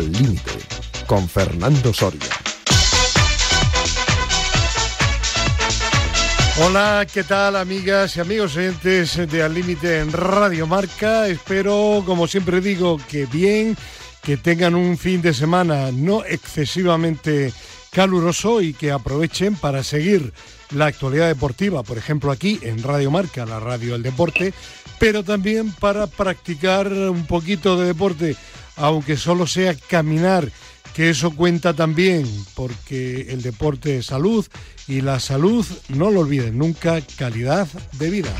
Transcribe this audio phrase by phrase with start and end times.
[0.00, 0.52] Al Límite,
[1.06, 2.20] con Fernando Soria.
[6.62, 11.28] Hola, ¿qué tal amigas y amigos oyentes de Al Límite en Radio Marca?
[11.28, 13.76] Espero, como siempre digo, que bien,
[14.22, 17.52] que tengan un fin de semana no excesivamente
[17.90, 20.32] caluroso y que aprovechen para seguir
[20.70, 24.54] la actualidad deportiva, por ejemplo aquí en Radio Marca, la radio del deporte,
[24.98, 28.36] pero también para practicar un poquito de deporte,
[28.80, 30.50] aunque solo sea caminar,
[30.94, 34.46] que eso cuenta también, porque el deporte es salud
[34.88, 38.34] y la salud, no lo olviden nunca, calidad de vida.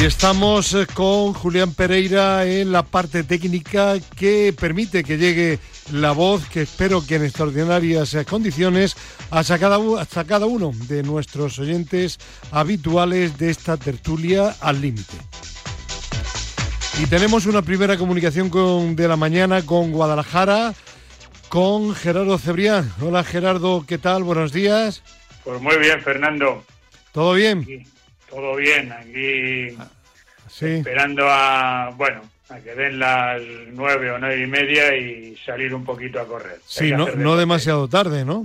[0.00, 5.58] Y estamos eh, con Julián Pereira en la parte técnica que permite que llegue
[5.90, 8.94] la voz que espero que en extraordinarias condiciones
[9.30, 12.18] hasta cada, hasta cada uno de nuestros oyentes
[12.52, 15.16] habituales de esta tertulia al límite.
[16.98, 20.74] Y tenemos una primera comunicación con, de la mañana con Guadalajara,
[21.48, 22.92] con Gerardo Cebrián.
[23.00, 24.24] Hola Gerardo, ¿qué tal?
[24.24, 25.04] Buenos días.
[25.44, 26.64] Pues muy bien, Fernando.
[27.12, 27.86] ¿Todo bien?
[28.28, 29.78] todo bien, aquí
[30.60, 35.84] esperando a, bueno, a que den las nueve o nueve y media y salir un
[35.84, 36.60] poquito a correr.
[36.66, 38.44] Sí, no, no demasiado tarde, ¿no?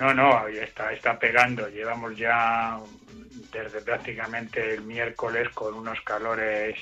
[0.00, 1.68] No, no, está, está pegando.
[1.68, 2.78] Llevamos ya
[3.52, 6.76] desde prácticamente el miércoles con unos calores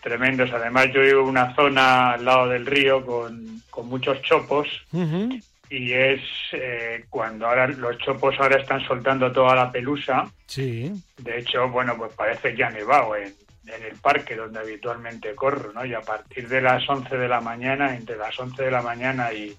[0.00, 0.50] tremendos.
[0.52, 4.68] Además, yo vivo en una zona al lado del río con, con muchos chopos
[5.70, 6.20] y es
[6.52, 10.30] eh, cuando ahora los chopos ahora están soltando toda la pelusa.
[10.46, 10.92] Sí.
[11.18, 13.34] De hecho, bueno, pues parece que ha nevado en,
[13.66, 15.84] en el parque donde habitualmente corro, ¿no?
[15.84, 19.32] Y a partir de las 11 de la mañana, entre las 11 de la mañana
[19.32, 19.56] y,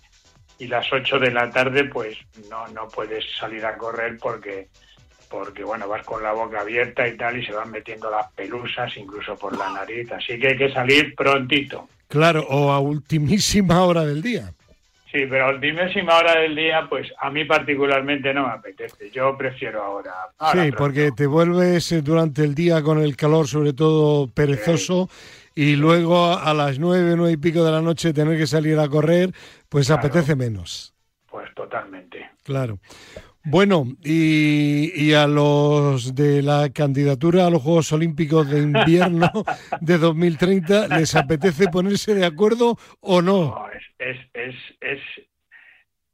[0.57, 2.17] y las 8 de la tarde, pues
[2.49, 4.69] no, no puedes salir a correr porque,
[5.29, 8.95] porque, bueno, vas con la boca abierta y tal y se van metiendo las pelusas
[8.97, 10.11] incluso por la nariz.
[10.11, 11.87] Así que hay que salir prontito.
[12.07, 14.51] Claro, o a ultimísima hora del día.
[15.11, 19.09] Sí, pero a ultimísima hora del día, pues a mí particularmente no me apetece.
[19.09, 20.13] Yo prefiero ahora.
[20.51, 25.09] sí, porque te vuelves eh, durante el día con el calor, sobre todo perezoso,
[25.55, 28.87] y luego a las nueve, nueve y pico de la noche tener que salir a
[28.87, 29.31] correr,
[29.67, 30.93] pues apetece menos.
[31.29, 32.29] Pues totalmente.
[32.43, 32.79] Claro.
[33.51, 39.31] Bueno, y, a los de la candidatura a los Juegos Olímpicos de Invierno
[39.81, 43.65] de 2030, ¿les apetece ponerse de acuerdo o no?
[43.97, 44.99] es, es, es,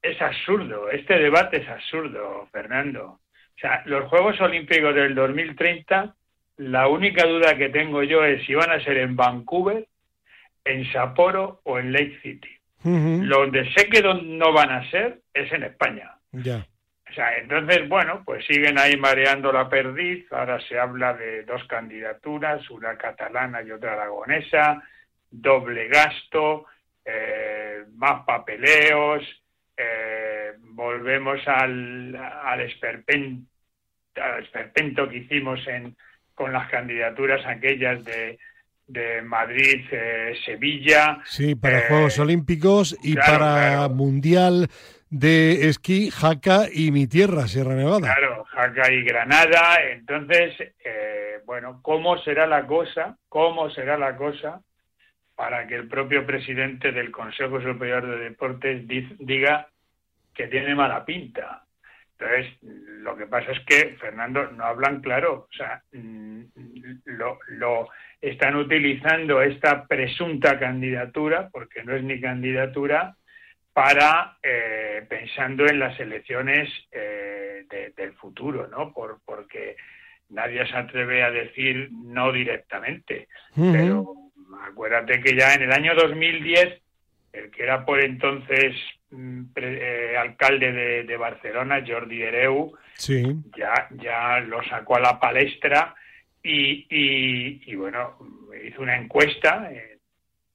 [0.02, 3.04] es, absurdo, este debate es absurdo, Fernando.
[3.04, 6.16] O sea, los Juegos Olímpicos del 2030,
[6.58, 9.86] la única duda que tengo yo es si van a ser en Vancouver,
[10.64, 12.50] en Sapporo o en Lake City.
[12.84, 16.12] Donde sé que no van a ser es en España.
[16.32, 16.68] Ya.
[17.16, 20.30] Sea, entonces, bueno, pues siguen ahí mareando la perdiz.
[20.34, 24.84] Ahora se habla de dos candidaturas, una catalana y otra aragonesa,
[25.32, 26.66] doble gasto,
[27.06, 29.24] eh, más papeleos,
[29.78, 33.48] eh, volvemos al, al, esperpento,
[35.10, 35.96] que hicimos en,
[36.34, 38.38] con las candidaturas aquellas de,
[38.88, 41.20] de Madrid, eh, Sevilla.
[41.26, 44.68] Sí, para Juegos Olímpicos y para Mundial
[45.10, 48.14] de esquí, Jaca y mi tierra, Sierra Nevada.
[48.14, 49.82] Claro, Jaca y Granada.
[49.92, 53.18] Entonces, eh, bueno, ¿cómo será la cosa?
[53.30, 54.62] ¿Cómo será la cosa
[55.36, 58.88] para que el propio presidente del Consejo Superior de Deportes
[59.20, 59.68] diga
[60.34, 61.64] que tiene mala pinta?
[62.18, 62.58] Entonces,
[63.02, 65.48] lo que pasa es que, Fernando, no hablan claro.
[65.50, 66.42] O sea, mm,
[67.06, 67.90] lo, lo
[68.22, 73.16] están utilizando esta presunta candidatura, porque no es ni candidatura,
[73.76, 77.66] para eh, pensando en las elecciones eh,
[77.98, 78.94] del futuro, ¿no?
[78.94, 79.76] Por, porque
[80.30, 83.28] nadie se atreve a decir no directamente.
[83.54, 84.14] Pero
[84.66, 86.82] acuérdate que ya en el año 2010,
[87.34, 88.78] el que era por entonces
[89.10, 92.72] mm, eh, alcalde de, Barcelona, Jordi Hereu,
[93.58, 95.94] ya, ya lo sacó a la palestra
[96.42, 98.20] y, y, bueno,
[98.66, 99.70] hizo una encuesta,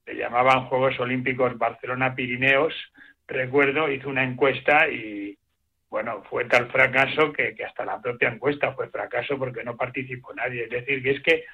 [0.06, 2.72] le llamaban Juegos Olímpicos Barcelona Pirineos,
[3.30, 5.38] recuerdo, hizo una encuesta y,
[5.88, 10.64] bueno, fue tal fracaso que, hasta la propia encuesta fue fracaso porque no participó nadie.
[10.64, 11.44] Es decir, que es que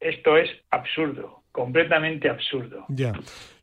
[0.00, 2.84] esto es absurdo, completamente absurdo.
[2.88, 3.12] Ya.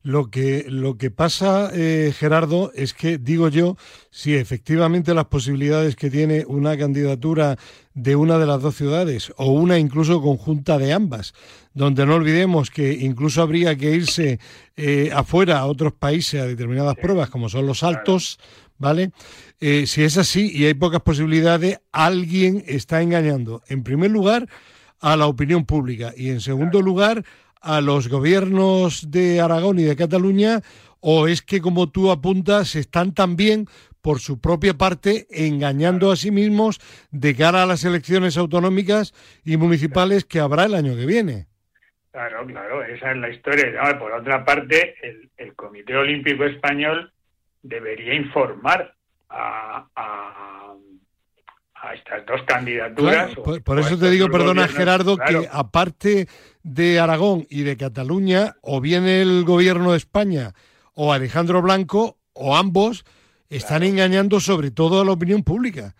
[0.03, 3.75] Lo que, lo que pasa, eh, Gerardo, es que, digo yo,
[4.09, 7.57] si efectivamente las posibilidades que tiene una candidatura
[7.93, 11.33] de una de las dos ciudades o una incluso conjunta de ambas,
[11.73, 14.39] donde no olvidemos que incluso habría que irse
[14.77, 18.39] eh, afuera a otros países a determinadas pruebas, como son los altos,
[18.77, 19.11] ¿vale?
[19.59, 24.47] Eh, si es así y hay pocas posibilidades, alguien está engañando, en primer lugar,
[24.99, 27.23] a la opinión pública y en segundo lugar
[27.61, 30.61] a los gobiernos de Aragón y de Cataluña
[30.99, 33.67] o es que, como tú apuntas, están también
[34.01, 36.79] por su propia parte engañando a sí mismos
[37.11, 39.13] de cara a las elecciones autonómicas
[39.43, 41.47] y municipales que habrá el año que viene.
[42.11, 43.99] Claro, claro, esa es la historia.
[43.99, 44.95] por otra parte,
[45.37, 47.11] el, Comité Olímpico Español
[47.61, 48.93] debería informar
[49.29, 49.85] a,
[51.93, 53.35] estas dos candidaturas.
[53.35, 56.27] por, eso te digo, perdona Gerardo, que aparte
[56.63, 60.53] de Aragón y de Cataluña, o viene el gobierno de España
[60.93, 63.05] o Alejandro Blanco, o ambos,
[63.49, 65.93] están engañando sobre todo a la opinión pública.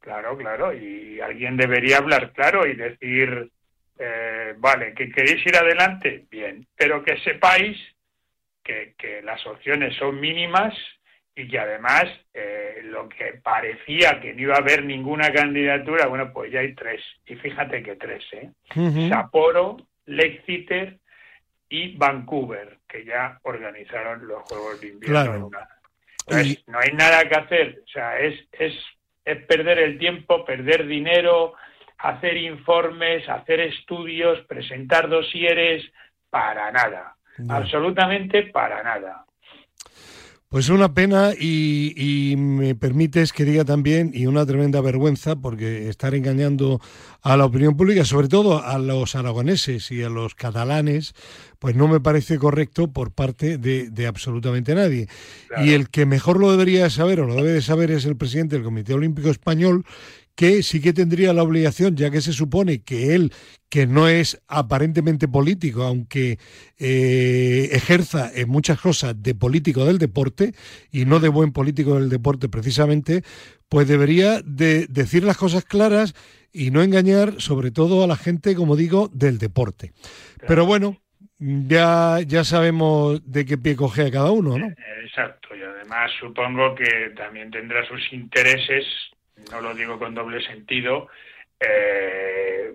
[0.00, 3.50] Claro, claro, y alguien debería hablar claro y decir,
[3.98, 7.76] eh, vale, que queréis ir adelante, bien, pero que sepáis
[8.64, 10.74] que, las opciones son mínimas
[11.40, 12.04] y que además
[12.34, 16.74] eh, lo que parecía que no iba a haber ninguna candidatura, bueno, pues ya hay
[16.74, 18.50] tres, y fíjate que tres, ¿eh?
[19.08, 20.98] Sapporo, Leicester
[21.68, 25.50] y Vancouver, que ya organizaron los Juegos de Invierno.
[26.26, 28.74] Entonces, no hay nada que hacer, o sea, es, es,
[29.24, 31.54] es perder el tiempo, perder dinero,
[31.98, 35.90] hacer informes, hacer estudios, presentar dosieres,
[36.28, 37.16] para nada,
[37.48, 39.24] absolutamente para nada.
[40.52, 46.12] Pues una pena y, me permites que diga también, y una tremenda vergüenza, porque estar
[46.12, 46.80] engañando
[47.22, 51.14] a la opinión pública, sobre todo a los aragoneses y a los catalanes,
[51.60, 55.06] pues no me parece correcto por parte de, absolutamente nadie.
[55.62, 58.56] Y el que mejor lo debería saber o lo debe de saber es el presidente
[58.56, 59.84] del Comité Olímpico Español,
[60.40, 63.30] que sí que tendría la obligación, ya que se supone que él,
[63.68, 66.38] que no es aparentemente político, aunque
[66.78, 70.52] eh, ejerza en muchas cosas de político del deporte
[70.90, 73.22] y no de buen político del deporte precisamente,
[73.68, 76.14] pues debería de decir las cosas claras
[76.54, 79.92] y no engañar sobre todo a la gente, como digo, del deporte.
[80.48, 80.96] Pero bueno,
[81.38, 84.68] ya, ya sabemos de qué pie coge cada uno, ¿no?
[85.04, 88.86] Exacto, y además supongo que también tendrá sus intereses
[89.50, 91.08] no lo digo con doble sentido,
[91.60, 92.72] eh,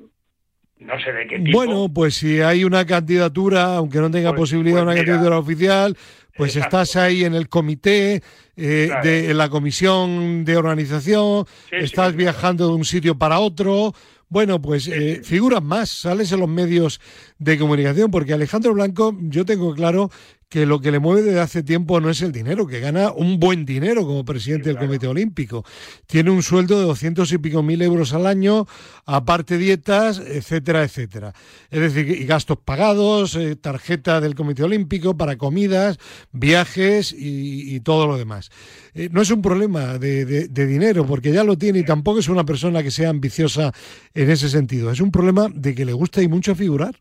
[0.80, 1.58] no sé de qué tipo.
[1.58, 5.40] Bueno, pues si hay una candidatura, aunque no tenga pues, posibilidad de pues una candidatura
[5.40, 5.98] oficial,
[6.36, 8.22] pues estás ahí en el comité,
[8.58, 13.94] eh, de en la comisión de organización, estás viajando de un sitio para otro.
[14.28, 17.00] Bueno, pues eh, figuras más, sales en los medios
[17.38, 20.10] de comunicación, porque Alejandro Blanco, yo tengo claro
[20.50, 23.40] que lo que le mueve desde hace tiempo no es el dinero, que gana un
[23.40, 25.64] buen dinero como presidente del Comité Olímpico.
[26.08, 28.66] Tiene un sueldo de doscientos y pico mil euros al año,
[29.06, 31.34] aparte dietas, etcétera, etcétera.
[31.70, 35.98] Es decir, y gastos pagados, eh, tarjeta del Comité Olímpico para comidas,
[36.32, 38.50] viajes y, todo lo demás.
[38.94, 42.46] Eh, no es un problema de, dinero, porque ya lo tiene y tampoco es una
[42.46, 43.72] persona que sea ambiciosa
[44.14, 44.92] en ese sentido.
[44.92, 46.96] Es un problema de que le gusta y mucho figurar.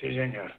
[0.00, 0.54] Sí, señor.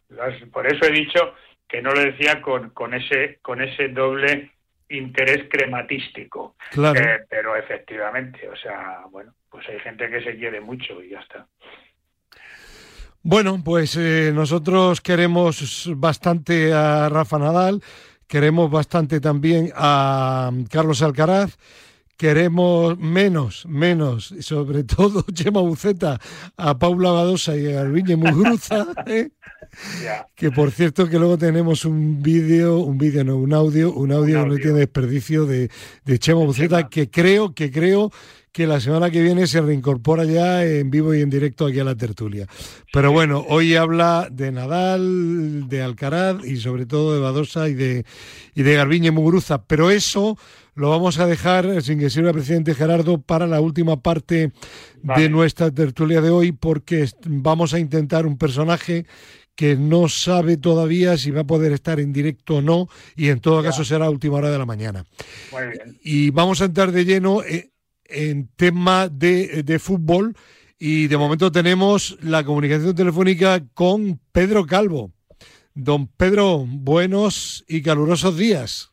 [0.52, 1.20] Por eso he dicho
[1.68, 4.52] que no lo decía con, con, ese, con ese doble
[4.90, 6.56] interés crematístico.
[6.72, 7.00] Claro.
[7.00, 11.20] Eh, pero efectivamente, o sea, bueno, pues hay gente que se quiere mucho y ya
[11.20, 11.48] está.
[13.22, 17.82] Bueno, pues eh, nosotros queremos bastante a Rafa Nadal,
[18.28, 21.58] queremos bastante también a Carlos Alcaraz
[22.18, 26.20] queremos menos, menos, y sobre todo Chema Buceta,
[26.58, 29.30] a Paula Badosa y a Alviñe Mugruza, ¿eh?
[30.36, 34.46] que por cierto que luego tenemos un vídeo, un vídeo no, un audio, un audio,
[34.46, 35.70] no tiene desperdicio de,
[36.04, 38.12] de Chema Buceta, que creo, que creo
[38.52, 41.84] que la semana que viene se reincorpora ya en vivo y en directo aquí a
[41.84, 42.48] la tertulia.
[42.92, 48.04] Pero bueno, hoy habla de Nadal, de Alcaraz y sobre todo de Badosa y de,
[48.56, 49.62] y de Garbiñe Muguruza.
[49.62, 50.40] Pero eso
[50.78, 54.52] lo vamos a dejar, sin que sirva presidente Gerardo, para la última parte
[55.02, 59.08] de nuestra tertulia de hoy, porque vamos a intentar un personaje
[59.56, 63.40] que no sabe todavía si va a poder estar en directo o no, y en
[63.40, 65.04] todo caso será a última hora de la mañana.
[66.04, 67.72] Y vamos a entrar de lleno eh,
[68.06, 70.36] en tema de, fútbol
[70.78, 75.12] y de momento tenemos la comunicación telefónica con Pedro Calvo.
[75.74, 78.92] Don Pedro, buenos y calurosos días.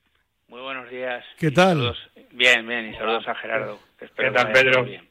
[0.94, 1.24] Días.
[1.38, 1.92] ¿Qué tal?
[2.32, 3.80] bien, bien, y saludos a Gerardo.
[3.98, 4.84] ¿Qué tal, Pedro?
[4.84, 5.02] Bien.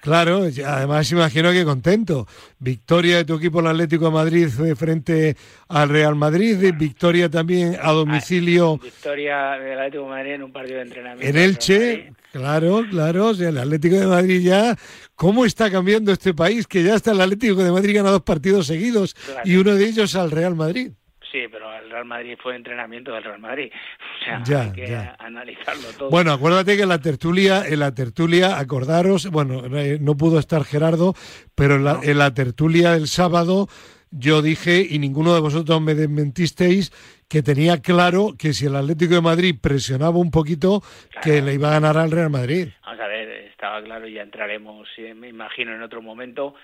[0.00, 2.28] Claro, además imagino que contento.
[2.58, 5.34] Victoria de tu equipo, el Atlético de Madrid, frente
[5.68, 6.74] al Real Madrid.
[6.78, 8.76] Victoria también a domicilio.
[8.76, 11.26] Victoria del Atlético de Madrid en un partido de entrenamiento.
[11.26, 13.28] En Elche, claro, claro.
[13.28, 14.76] O sea, el Atlético de Madrid ya.
[15.16, 16.66] ¿Cómo está cambiando este país?
[16.66, 20.14] Que ya está el Atlético de Madrid gana dos partidos seguidos y uno de ellos
[20.14, 20.92] al Real Madrid.
[21.34, 23.68] Sí, pero el Real Madrid fue entrenamiento del Real Madrid.
[24.20, 26.08] O sea, ya, hay que analizarlo todo.
[26.08, 30.64] Bueno, acuérdate que en la tertulia, en la tertulia, acordaros, bueno, eh, no pudo estar
[30.64, 31.12] Gerardo,
[31.54, 33.66] pero en la, tertulia del sábado
[34.10, 36.90] yo dije, y ninguno de vosotros me desmentisteis,
[37.28, 40.80] que tenía claro que si el Atlético de Madrid presionaba un poquito,
[41.20, 42.68] que le iba a ganar al Real Madrid.
[42.86, 46.54] Vamos a ver, estaba claro, ya entraremos, eh, me imagino, en otro momento,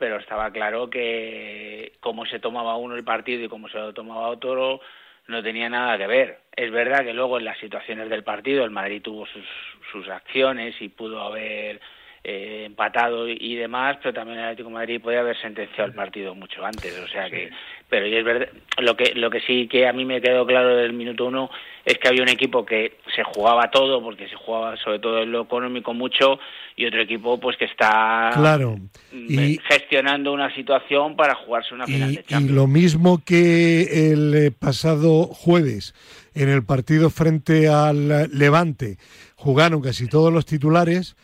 [0.00, 4.28] pero estaba claro que cómo se tomaba uno el partido y cómo se lo tomaba
[4.28, 4.80] otro
[5.28, 6.40] no tenía nada que ver.
[6.56, 9.44] Es verdad que luego en las situaciones del partido el Madrid tuvo sus,
[9.92, 11.80] sus acciones y pudo haber
[12.22, 16.34] eh, empatado y demás, pero también el Atlético de Madrid podía haber sentenciado el partido
[16.34, 17.50] mucho antes, o sea que,
[17.88, 20.76] pero y es verdad, lo que lo que sí que a mí me quedó claro
[20.76, 21.50] del minuto uno
[21.82, 25.32] es que había un equipo que se jugaba todo, porque se jugaba sobre todo en
[25.32, 26.38] lo económico mucho,
[26.76, 28.76] y otro equipo pues que está claro
[29.12, 32.50] y, gestionando una situación para jugarse una final de Champions.
[32.50, 35.94] Y lo mismo que el eh, pasado jueves
[36.34, 38.98] en el partido frente al Levante
[39.36, 41.16] jugaron casi todos los titulares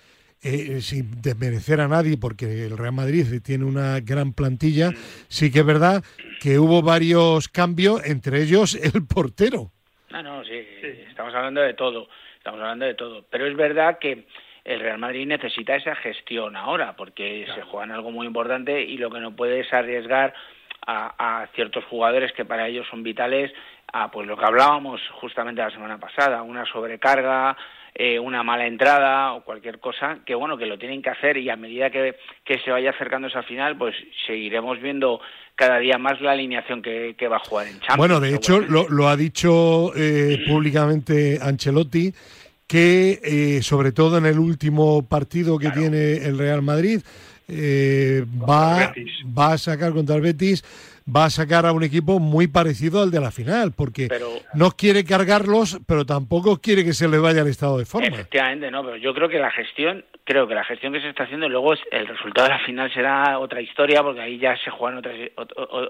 [0.46, 4.90] eh, sin desmerecer a nadie, porque el Real Madrid tiene una gran plantilla,
[5.28, 6.04] sí que es verdad
[6.40, 9.72] que hubo varios cambios, entre ellos el portero.
[10.12, 10.64] Ah, no, sí,
[11.08, 13.26] estamos hablando de todo, estamos hablando de todo.
[13.28, 14.26] Pero es verdad que
[14.64, 18.98] el Real Madrid necesita esa gestión ahora, porque se juega en algo muy importante y
[18.98, 20.32] lo que no puede es arriesgar
[20.86, 23.52] a, a, ciertos jugadores que para ellos son vitales
[23.92, 27.56] a pues lo que hablábamos justamente la semana pasada, una sobrecarga,
[27.94, 31.48] eh, una mala entrada o cualquier cosa, que bueno, que lo tienen que hacer y
[31.48, 33.94] a medida que, que se vaya acercando esa final, pues
[34.26, 35.20] seguiremos viendo
[35.54, 37.96] cada día más la alineación que, que va a jugar en Champions.
[37.96, 42.12] Bueno, de hecho, lo, lo, ha dicho eh, públicamente Ancelotti,
[42.66, 47.00] que eh, sobre todo en el último partido que tiene el Real Madrid,
[47.48, 48.92] eh, va,
[49.26, 50.64] va a sacar contra el Betis
[51.14, 54.08] va a sacar a un equipo muy parecido al de la final, porque
[54.54, 58.08] no quiere cargarlos, pero tampoco quiere que se le vaya el estado de forma.
[58.08, 61.24] Efectivamente, no, pero yo creo que la gestión, creo que la gestión que se está
[61.24, 64.98] haciendo, luego el resultado de la final será otra historia, porque ahí ya se juegan
[64.98, 65.14] otras,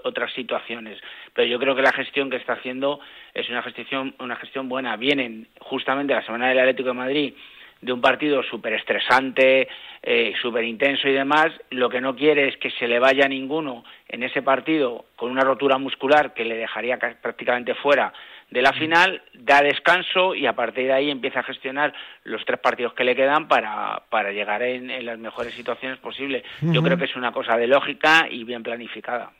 [0.03, 0.99] otras situaciones.
[1.33, 2.99] Pero yo creo que la gestión que está haciendo
[3.33, 4.95] es una gestión, una gestión buena.
[4.97, 7.33] Vienen justamente la semana del Atlético de Madrid
[7.81, 9.67] de un partido súper estresante,
[10.01, 13.83] eh, súper intenso y demás, lo que no quiere es que se le vaya ninguno
[14.07, 18.13] en ese partido con una rotura muscular que le dejaría prácticamente fuera
[18.49, 21.93] de la final, da descanso y a partir de ahí empieza a gestionar
[22.23, 26.43] los tres partidos que le quedan para, para llegar en, las mejores situaciones posibles.
[26.61, 29.31] Yo creo que es una cosa de lógica y bien planificada.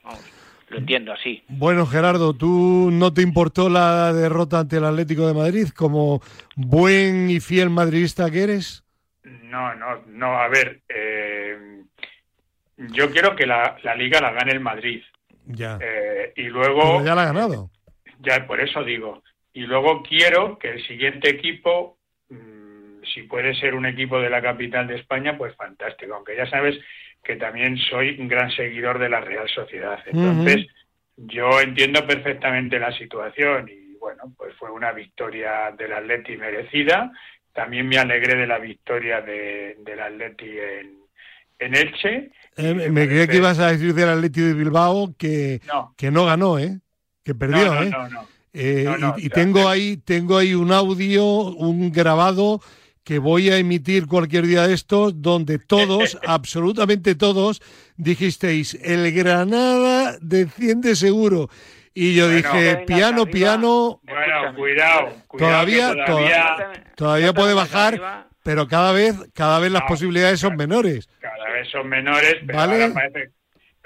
[0.69, 1.43] Lo entiendo así.
[1.47, 6.21] Bueno, Gerardo, ¿tú no te importó la derrota ante el Atlético de Madrid como
[6.55, 8.83] buen y fiel madridista que eres?
[9.23, 10.37] No, no, no.
[10.37, 11.83] A ver, eh,
[12.77, 15.01] yo quiero que la, la, liga la gane el Madrid.
[15.45, 15.77] Ya.
[15.81, 17.03] Eh, y luego.
[17.03, 17.69] ya la ha ganado.
[18.19, 19.23] Ya, por eso digo.
[19.53, 21.97] Y luego quiero que el siguiente equipo,
[22.29, 26.15] mmm, si puede ser un equipo de la capital de España, pues fantástico.
[26.15, 26.77] Aunque ya sabes
[27.27, 29.99] que también soy un gran seguidor de la Real Sociedad.
[30.05, 30.65] Entonces,
[31.17, 37.11] yo entiendo perfectamente la situación y bueno, pues fue una victoria del Atleti merecida.
[37.53, 40.99] También me alegré de la victoria de, del Atleti en,
[41.59, 42.31] en Elche.
[42.55, 46.25] Eh, me creía que ibas a decir del Atleti de Bilbao que no, que no
[46.25, 46.79] ganó, ¿eh?
[47.25, 47.89] Que perdió, no, ¿eh?
[47.89, 48.85] No, eh,
[49.17, 52.61] y, y tengo ahí tengo ahí un audio, un grabado
[53.07, 57.61] que voy a emitir cualquier día de estos, donde todos, absolutamente todos,
[57.95, 61.47] dijisteis, el Granada desciende seguro.
[61.93, 64.01] Y yo dije, piano, piano.
[64.03, 66.55] Bueno, cuidado, todavía, todavía,
[66.97, 71.07] todavía, puede bajar, pero cada vez, cada vez las posibilidades son menores.
[71.21, 72.89] Cada vez son menores, pero ¿Vale?
[72.89, 73.31] parece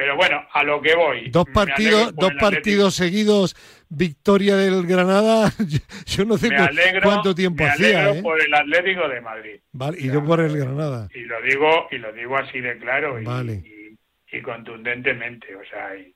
[0.02, 1.30] pero bueno, a lo que voy.
[1.30, 3.56] Dos partidos, dos partidos seguidos,
[3.92, 5.52] victoria del Granada.
[6.08, 8.12] Yo no sé alegro, cuánto tiempo me hacía.
[8.12, 8.22] ¿eh?
[8.24, 9.60] por el Atlético de Madrid.
[9.74, 11.08] Vale, y yo por el Granada.
[11.14, 13.62] Y lo digo, y lo digo así de claro y, vale.
[13.64, 16.14] y, y contundentemente, o sea, y,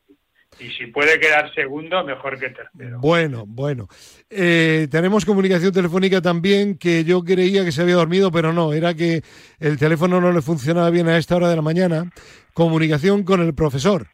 [0.60, 3.00] y si puede quedar segundo, mejor que tercero.
[3.00, 3.88] Bueno, bueno.
[4.30, 8.94] Eh, tenemos comunicación telefónica también que yo creía que se había dormido, pero no, era
[8.94, 9.22] que
[9.60, 12.10] el teléfono no le funcionaba bien a esta hora de la mañana.
[12.54, 14.08] Comunicación con el profesor,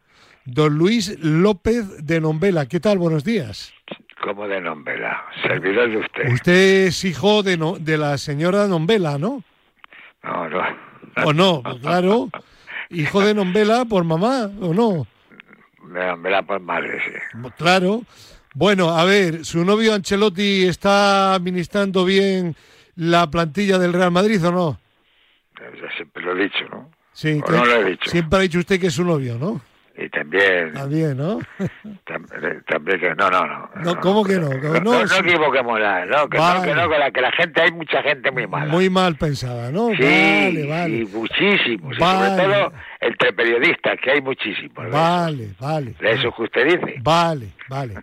[0.46, 2.66] don Luis López de Nombela.
[2.68, 2.98] ¿Qué tal?
[2.98, 3.74] Buenos días.
[4.24, 5.26] ¿Cómo de Nombela?
[5.42, 6.32] Servidor de usted.
[6.34, 9.44] Usted es hijo de, no, de la señora Nombela, ¿no?
[10.24, 10.62] No, no.
[11.26, 11.62] ¿O no?
[11.64, 12.30] Pues claro.
[12.90, 15.08] Hijo de Nombela por mamá, ¿o no?
[15.88, 17.40] Nombela por madre, sí.
[17.58, 18.04] Claro.
[18.54, 22.56] Bueno, a ver, ¿su novio Ancelotti está administrando bien
[22.96, 24.80] la plantilla del Real Madrid o no?
[25.58, 26.92] Yo siempre lo he dicho, ¿no?
[27.14, 28.10] Sí, O no lo he dicho.
[28.10, 29.62] siempre ha dicho usted que es su novio, ¿no?
[30.03, 31.39] Y también También, ¿no?
[32.05, 34.50] tam- eh, también no no no No, ¿cómo que no?
[34.50, 36.60] no, No, no, equivoquemos nada no que Vale.
[36.60, 39.15] no que no que la, que la gente hay mucha gente muy mala Muy mal
[39.15, 39.89] pensada, ¿no?
[39.89, 40.98] sí Vale, vale.
[40.98, 42.29] y muchísimos y Vale.
[42.36, 44.89] sobre todo entre periodistas que hay muchísimos.
[44.91, 45.96] Vale, vale.
[46.01, 47.96] eso que usted dice Vale, vale.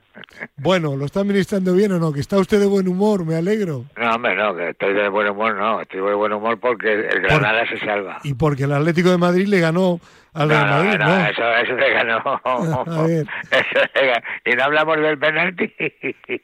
[0.56, 2.12] Bueno, ¿lo está administrando bien o no?
[2.12, 3.84] Que está usted de buen humor, me alegro.
[3.96, 7.20] no hombre no que estoy de buen humor no estoy de buen humor porque el
[7.22, 10.00] Granada se salva Y porque el Atlético de Madrid le ganó
[10.34, 11.26] al Real no, no, Madrid, no, ¿no?
[11.26, 12.18] eso, eso le ganó.
[12.44, 13.26] A ver.
[13.50, 14.22] Eso le ganó.
[14.44, 15.74] Y no hablamos del penalti.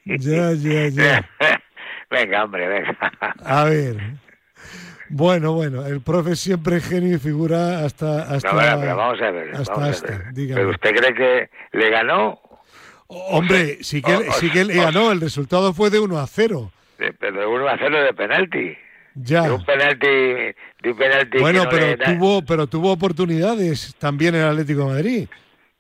[0.05, 1.31] Ya, ya, ya.
[2.11, 2.97] Venga, hombre, venga.
[3.45, 3.97] A ver.
[5.09, 8.23] Bueno, bueno, el profe siempre es genio y figura hasta...
[8.23, 9.55] hasta No, pero vamos a ver.
[9.55, 10.33] hasta vamos a hasta, ver.
[10.33, 10.61] dígame.
[10.61, 12.41] ¿Pero usted cree que le ganó?
[13.07, 16.19] Hombre, sí que, o- o- sí que le o- ganó, el resultado fue de 1
[16.19, 16.71] a 0.
[16.99, 18.77] De- Pero de uno a cero de penalti.
[19.15, 19.43] Ya.
[19.43, 20.07] De un penalti.
[20.07, 25.29] De un penalti Bueno, no pero tuvo, pero tuvo oportunidades también el Atlético de Madrid.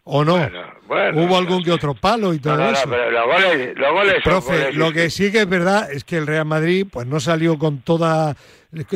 [0.06, 0.34] ¿O no?
[0.36, 2.82] Bueno, bueno, Hubo algún que otro palo y todo no, no, eso.
[2.90, 6.04] pero los goles, los goles son Profe, goles lo que sí que es verdad es
[6.04, 8.36] que el Real Madrid pues no salió con toda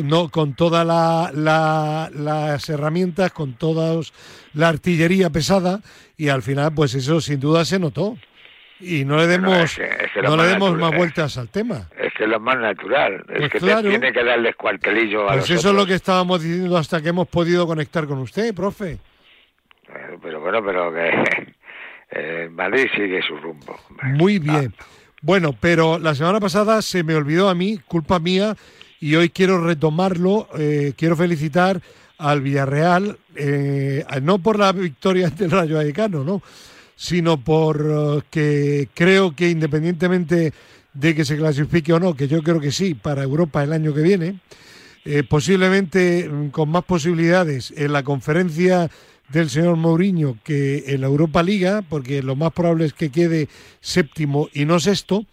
[0.02, 3.98] no con toda la, la- las herramientas, con toda
[4.52, 5.80] la artillería pesada
[6.18, 8.18] y al final pues eso sin duda se notó.
[8.80, 10.92] Y no le demos es que- es que lo no le más demos natural, más
[10.92, 10.96] eh.
[10.96, 11.88] vueltas al tema.
[11.98, 13.24] Es que es lo más natural.
[13.26, 13.88] Pues es que te- claro.
[13.88, 17.08] tiene que darles cuartelillo a Pues los eso es lo que estábamos diciendo hasta que
[17.08, 18.98] hemos podido conectar con usted, profe.
[20.22, 21.10] Pero bueno, pero que
[22.10, 23.78] eh, Madrid sigue su rumbo.
[24.02, 24.72] Muy bien.
[25.22, 28.54] Bueno, pero la semana pasada se me olvidó a mí, culpa mía,
[29.00, 30.48] y hoy quiero retomarlo.
[30.58, 31.80] eh, quiero felicitar
[32.18, 36.42] al Villarreal, eh, no por la victoria del Rayo Vallecano, ¿no?
[36.98, 40.52] Sino por eh, que creo que independientemente
[40.92, 43.94] de que se clasifique o no, que yo creo que sí, para Europa el año
[43.94, 44.40] que viene,
[45.04, 48.90] eh, posiblemente mm, con más posibilidades en la conferencia
[49.28, 53.48] del señor Mourinho que en la Europa Liga, porque lo más probable es que quede
[53.80, 55.24] séptimo y no sexto,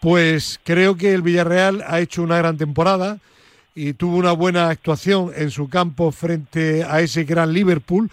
[0.00, 3.18] pues creo que el Villarreal ha hecho una gran temporada
[3.74, 8.08] y tuvo una buena actuación en su campo frente a ese gran Liverpool,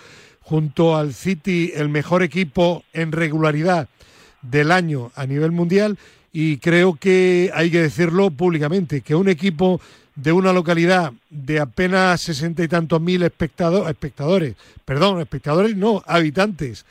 [0.49, 3.87] junto al City, el mejor equipo en regularidad
[4.41, 5.99] del año a nivel mundial.
[6.33, 9.79] Y creo que hay que decirlo públicamente, que un equipo
[10.15, 16.83] de una localidad de apenas sesenta y tantos mil espectado- espectadores, perdón, espectadores no, habitantes,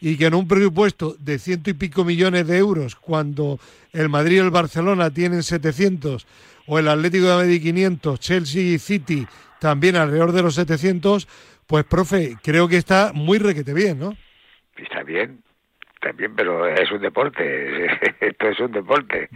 [0.00, 3.60] y que en un presupuesto de ciento y pico millones de euros, cuando
[3.92, 6.26] el Madrid y el Barcelona tienen 700,
[6.66, 9.26] o el Atlético de Madrid 500, Chelsea y City
[9.60, 11.28] también alrededor de los 700,
[11.72, 14.14] pues profe, creo que está muy requete bien, ¿no?
[14.76, 15.38] Está bien,
[15.94, 17.86] está bien, pero es un deporte.
[18.20, 19.30] Esto es un deporte.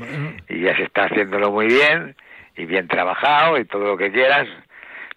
[0.46, 2.14] Y ya se está haciéndolo muy bien
[2.54, 4.46] y bien trabajado y todo lo que quieras,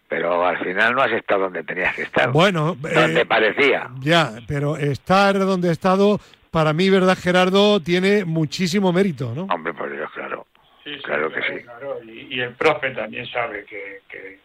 [0.08, 2.32] pero al final no has estado donde tenías que estar.
[2.32, 3.90] Bueno, donde eh, parecía.
[4.00, 7.82] Ya, pero estar donde ha estado, para mí, ¿verdad, Gerardo?
[7.82, 9.44] Tiene muchísimo mérito, ¿no?
[9.54, 10.48] Hombre, por Dios, claro.
[10.86, 11.66] Sí, sí, Claro que sí.
[11.66, 12.00] claro.
[12.02, 14.40] Y, y el profe también sabe que, que,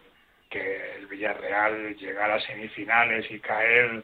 [0.54, 4.02] que el Villarreal llegar a semifinales y caer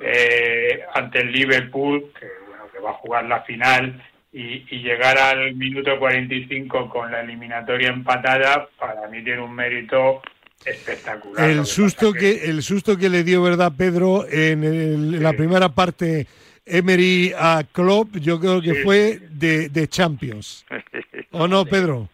[0.00, 4.02] eh, ante el Liverpool, que bueno que va a jugar la final,
[4.32, 10.22] y, y llegar al minuto 45 con la eliminatoria empatada, para mí tiene un mérito
[10.64, 11.50] espectacular.
[11.50, 15.32] El que susto que, el susto que le dio, ¿verdad, Pedro, en, el- en la
[15.34, 16.26] primera parte
[16.64, 20.64] Emery a Klopp, yo creo que Sí, fue de, de Champions.
[21.32, 22.08] ¿O no, Pedro?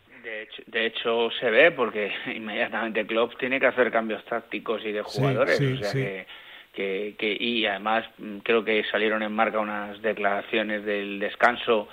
[0.66, 5.56] De hecho, se ve porque inmediatamente Klopp tiene que hacer cambios tácticos y de jugadores.
[5.56, 5.98] sí, o sea sí.
[5.98, 6.26] que,
[6.72, 11.88] que, que- y además mm, creo que salieron en marca unas declaraciones del descanso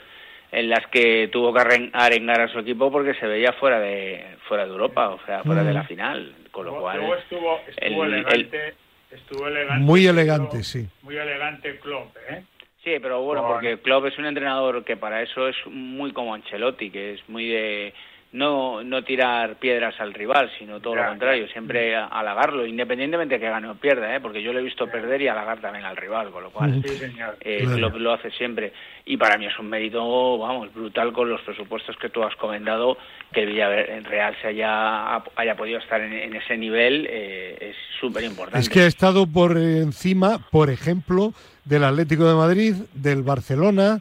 [0.51, 4.63] en las que tuvo que arengar a su equipo porque se veía fuera de fuera
[4.65, 5.87] de Europa, o sea, fuera de la Mm.
[5.87, 8.73] final, con lo Luego- cual luego estuvo, estuvo el- elegante,
[9.11, 10.87] estuvo elegante, Muy elegante, sí.
[11.01, 12.43] Muy elegante Klopp, ¿eh?
[12.83, 16.91] Sí, pero bueno, porque Klopp es un entrenador que para eso es muy como Ancelotti,
[16.91, 17.93] que es muy de
[18.35, 21.51] no no tirar piedras al rival, sino todo Ya, lo contrario, ya.
[21.53, 24.19] siempre halagarlo, independientemente de que gane o pierda, ¿eh?
[24.19, 26.89] porque yo lo he visto perder y halagar también al rival, con lo cual Sí,
[26.97, 27.37] señor.
[27.41, 27.97] eh, Claro.
[27.97, 28.73] Lo hace siempre.
[29.05, 32.97] Y para mí es un mérito, vamos, brutal con los presupuestos que tú has comentado,
[33.31, 38.23] que el Villarreal se haya, haya podido estar en, en ese nivel, eh, es súper
[38.23, 38.59] importante.
[38.59, 43.99] Es que ha estado por encima, por ejemplo, del Atlético de Madrid, del Barcelona,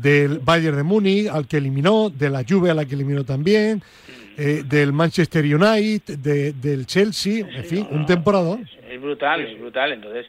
[0.00, 3.82] del Bayern de Múnich, al que eliminó, de la Juve, a la que eliminó también,
[4.38, 8.68] eh, del Manchester United, de- del Chelsea, en fin, un temporadón.
[8.90, 9.92] Es brutal, es brutal.
[9.92, 10.26] Entonces,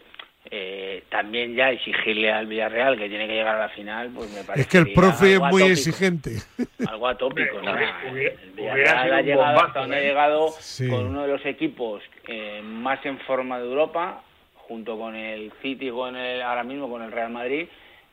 [0.50, 4.44] eh, también ya exigirle al Villarreal que tiene que llegar a la final, pues me
[4.44, 6.38] parece Es que el profe es muy atópico, exigente.
[6.88, 7.76] Algo atópico, ¿no?
[7.78, 10.08] El Villarreal ha llegado bombazo, hasta donde ha ¿eh?
[10.08, 10.88] llegado Sí.
[10.88, 14.22] con uno de los equipos eh, más en forma de Europa,
[14.56, 17.68] junto con el City, con el, ahora mismo con el Real Madrid,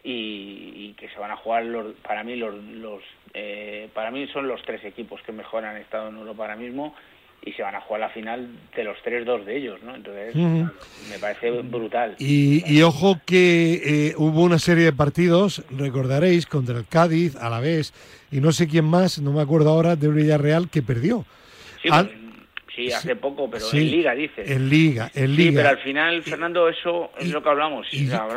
[0.05, 4.47] y, que se van a jugar los, para mí los, los eh, para mí son
[4.47, 6.95] los tres equipos que mejor han estado en Europa ahora mismo
[7.45, 9.95] y se van a jugar la final de los tres dos de ellos, ¿no?
[9.95, 12.17] Entonces me parece brutal.
[12.19, 17.93] Y, ojo que eh, hubo una serie de partidos, recordaréis, contra el Cádiz, Alavés
[18.31, 21.27] y no sé quién más, no me acuerdo ahora, de Villarreal que perdió.
[21.83, 21.91] Sí,
[22.95, 24.43] hace poco, pero en Liga, dice.
[24.47, 25.51] En Liga, en Liga.
[25.51, 27.87] Sí, pero al final, Fernando, eso es lo que hablamos.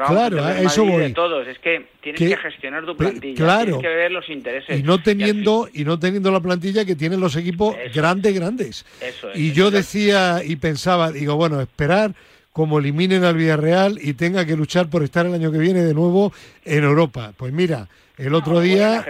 [0.08, 1.04] claro, a eso voy.
[1.04, 1.48] De todos.
[1.48, 3.36] Es que tienes que, gestionar tu plantilla.
[3.36, 3.66] Claro.
[3.66, 4.80] Tienes que ver los intereses.
[4.80, 8.86] Y no teniendo, y, no teniendo la plantilla que tienen los equipos grandes, grandes.
[9.02, 12.14] Eso es, y yo decía y pensaba, digo, bueno, esperar
[12.58, 15.94] como eliminen al Villarreal y tenga que luchar por estar el año que viene de
[15.94, 16.34] nuevo
[16.66, 17.32] en Europa.
[17.38, 19.06] Pues mira, el otro día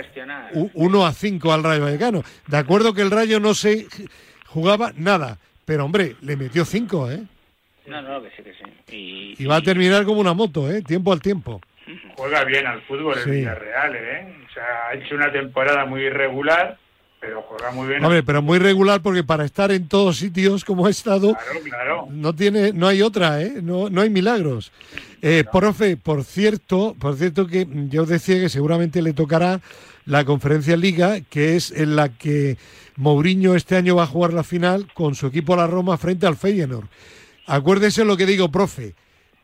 [0.74, 2.24] 1 a 5 al Rayo Vallecano.
[2.46, 3.88] De acuerdo que el Rayo no se
[4.48, 5.38] jugaba nada.
[5.66, 7.22] Pero hombre, le metió cinco, ¿eh?
[7.88, 9.36] No, no, que sí, que sí.
[9.38, 10.82] Y, va a terminar como una moto, ¿eh?
[10.82, 11.62] Tiempo al tiempo.
[12.18, 14.36] Juega bien al fútbol el Villarreal, ¿eh?
[14.50, 16.78] O sea, ha hecho una temporada muy irregular,
[17.20, 18.04] pero juega muy bien.
[18.04, 22.08] Hombre, pero muy regular porque para estar en todos sitios como ha estado, claro, claro.
[22.10, 23.54] no tiene, no hay otra, ¿eh?
[23.62, 24.72] No, no hay milagros.
[25.22, 29.62] Eh, Profe, por cierto, por cierto que yo decía que seguramente le tocará
[30.08, 32.58] la conferencia Liga, que es en la que
[32.96, 36.38] Mourinho este año va a jugar la final con su equipo la Roma frente al
[36.38, 36.88] Feyenoord.
[37.46, 38.96] Acuérdese lo que digo, profe.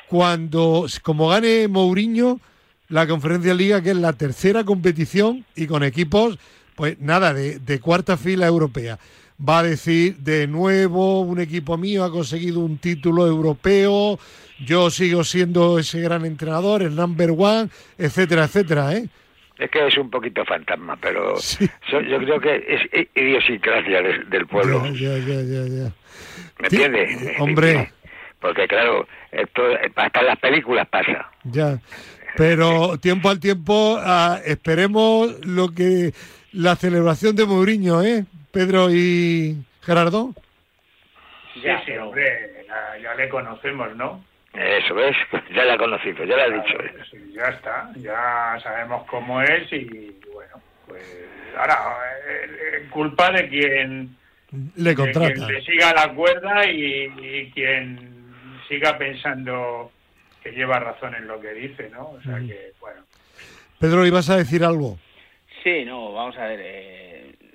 [0.09, 2.39] Cuando, como gane Mourinho,
[2.87, 6.39] la Conferencia Liga, que es la tercera competición y con equipos,
[6.75, 8.99] pues nada, de, cuarta fila europea.
[9.37, 14.17] Va a decir de nuevo, un equipo mío ha conseguido un título europeo,
[14.65, 19.09] yo sigo siendo ese gran entrenador, el number one, etcétera, etcétera, ¿eh?
[19.63, 21.35] Es que es un poquito fantasma, pero
[21.89, 24.85] yo creo que es idiosincrasia del pueblo.
[24.87, 25.91] Ya, ya, ya, ya.
[26.59, 27.39] ¿Me entiendes?
[27.39, 27.89] Hombre.
[28.41, 29.61] Porque claro, esto
[29.95, 31.31] hasta en las películas pasa.
[31.45, 31.79] Ya.
[32.35, 36.11] Pero tiempo al tiempo, ah, esperemos lo que
[36.51, 38.25] la celebración de Mourinho, ¿eh?
[38.51, 40.33] Pedro y Gerardo.
[41.53, 42.65] Sí, sí, hombre,
[43.01, 44.21] ya le conocemos, ¿no?
[44.53, 45.15] Eso es,
[45.55, 46.77] ya la he conocido, ya la he dicho.
[47.33, 51.03] ya está, ya sabemos cómo es y bueno, pues
[51.57, 51.77] ahora,
[52.27, 54.15] eh, culpa de quien
[54.75, 55.47] le contrata.
[55.47, 58.33] le siga la cuerda y, quien
[58.67, 59.91] siga pensando
[60.41, 62.09] que lleva razón en lo que dice, ¿no?
[62.09, 63.01] O sea que, bueno.
[63.79, 64.97] Pedro, ¿ibas a decir algo?
[65.63, 66.59] Sí, no, vamos a ver.
[66.61, 67.02] Eh,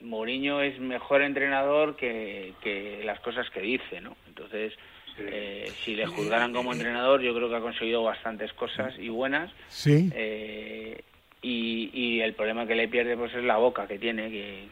[0.08, 4.16] Mourinho es mejor entrenador que, que las cosas que dice, ¿no?
[4.26, 4.72] Entonces,
[5.18, 9.50] eh, si le juzgaran como entrenador, yo creo que ha conseguido bastantes cosas y buenas.
[9.68, 10.10] Sí.
[10.14, 11.02] Eh,
[11.42, 14.28] y, el problema que le pierde pues es la boca que tiene,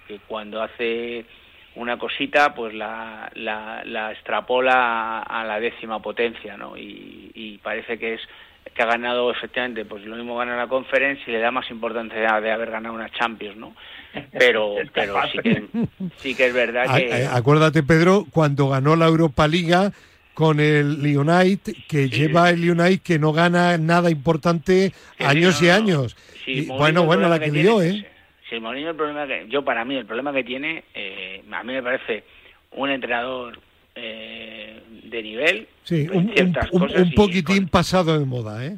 [0.07, 1.25] que, cuando hace
[1.77, 6.77] una cosita pues la, la, extrapola a, la décima potencia, ¿no?
[6.77, 8.21] Y, parece que es
[8.75, 12.41] que ha ganado efectivamente pues lo mismo gana la conferencia y le da más importancia
[12.41, 13.75] de haber ganado una Champions, ¿no?
[14.39, 15.65] Pero pero sí que
[16.17, 19.93] sí que es verdad que eh, acuérdate Pedro cuando ganó la Europa Liga
[20.37, 26.15] con el United, que lleva el United que no gana nada importante años y años.
[26.47, 28.07] y, bueno, bueno, la que, dio, ¿eh?
[28.51, 31.73] Sí, Mourinho el problema que, yo para mí el problema que tiene, eh, a mí
[31.73, 32.25] me parece
[32.73, 33.59] un entrenador
[33.95, 34.79] eh,
[35.11, 35.69] de nivel.
[35.85, 36.33] Sí, un,
[36.73, 38.77] un, poquitín pasado de moda, ¿eh?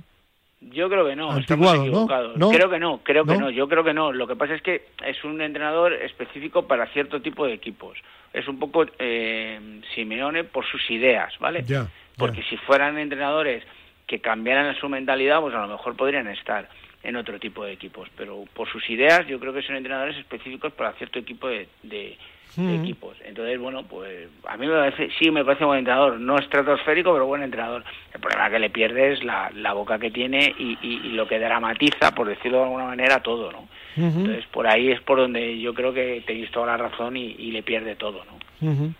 [0.60, 2.36] Yo creo que no, estamos equivocados.
[2.50, 4.12] Creo que no, creo que no, yo creo que no.
[4.12, 7.98] Lo que pasa es que es un entrenador específico para cierto tipo de equipos.
[8.32, 11.64] Es un poco eh, Simeone por sus ideas, ¿vale?
[12.16, 13.62] Porque si fueran entrenadores
[14.06, 16.68] que cambiaran su mentalidad, pues a lo mejor podrían estar
[17.02, 18.08] en otro tipo de equipos.
[18.16, 21.68] Pero por sus ideas, yo creo que son entrenadores específicos para cierto equipo de,
[22.58, 23.16] equipos.
[23.24, 27.12] Entonces, bueno, pues a mí me parece, sí me parece un buen entrenador, no estratosférico,
[27.12, 27.84] pero buen entrenador.
[28.12, 30.76] El problema que le pierde es la, la boca que tiene y,
[31.12, 33.68] lo que dramatiza, por decirlo de alguna manera, todo, ¿no?
[33.96, 37.62] Entonces, por ahí es por donde yo creo que tenéis toda la razón y, le
[37.62, 38.94] pierde todo, ¿no?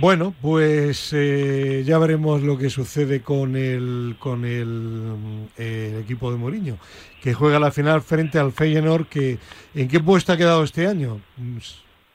[0.00, 6.38] Bueno, pues eh, ya veremos lo que sucede con el con el, eh, equipo de
[6.38, 6.78] Mourinho,
[7.20, 9.38] que juega la final frente al Feyenoord, que
[9.74, 11.20] ¿en qué puesto ha quedado este año?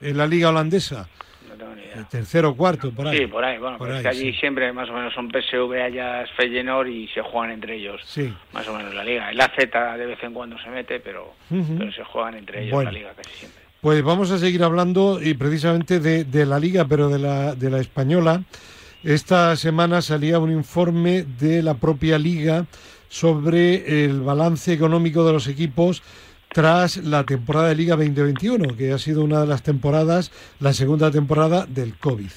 [0.03, 1.07] En la liga holandesa.
[1.49, 2.07] No tengo ni idea.
[2.09, 3.17] tercero o cuarto, por ahí.
[3.19, 3.57] Sí, por ahí.
[3.57, 7.51] Bueno, es que allí siempre más o menos son PSV, Ajax, Feyenoord y se juegan
[7.51, 8.01] entre ellos.
[8.05, 8.33] Sí.
[8.51, 9.29] Más o menos la liga.
[9.31, 12.91] El AZ de vez en cuando se mete, pero, pero se juegan entre ellos la
[12.91, 13.63] liga casi siempre.
[13.81, 17.69] Pues vamos a seguir hablando y precisamente de, de la liga, pero de la, de
[17.69, 18.43] la española.
[19.03, 22.65] Esta semana salía un informe de la propia liga
[23.09, 26.01] sobre el balance económico de los equipos
[26.53, 31.09] tras la temporada de Liga 2021, que ha sido una de las temporadas, la segunda
[31.11, 32.29] temporada del COVID.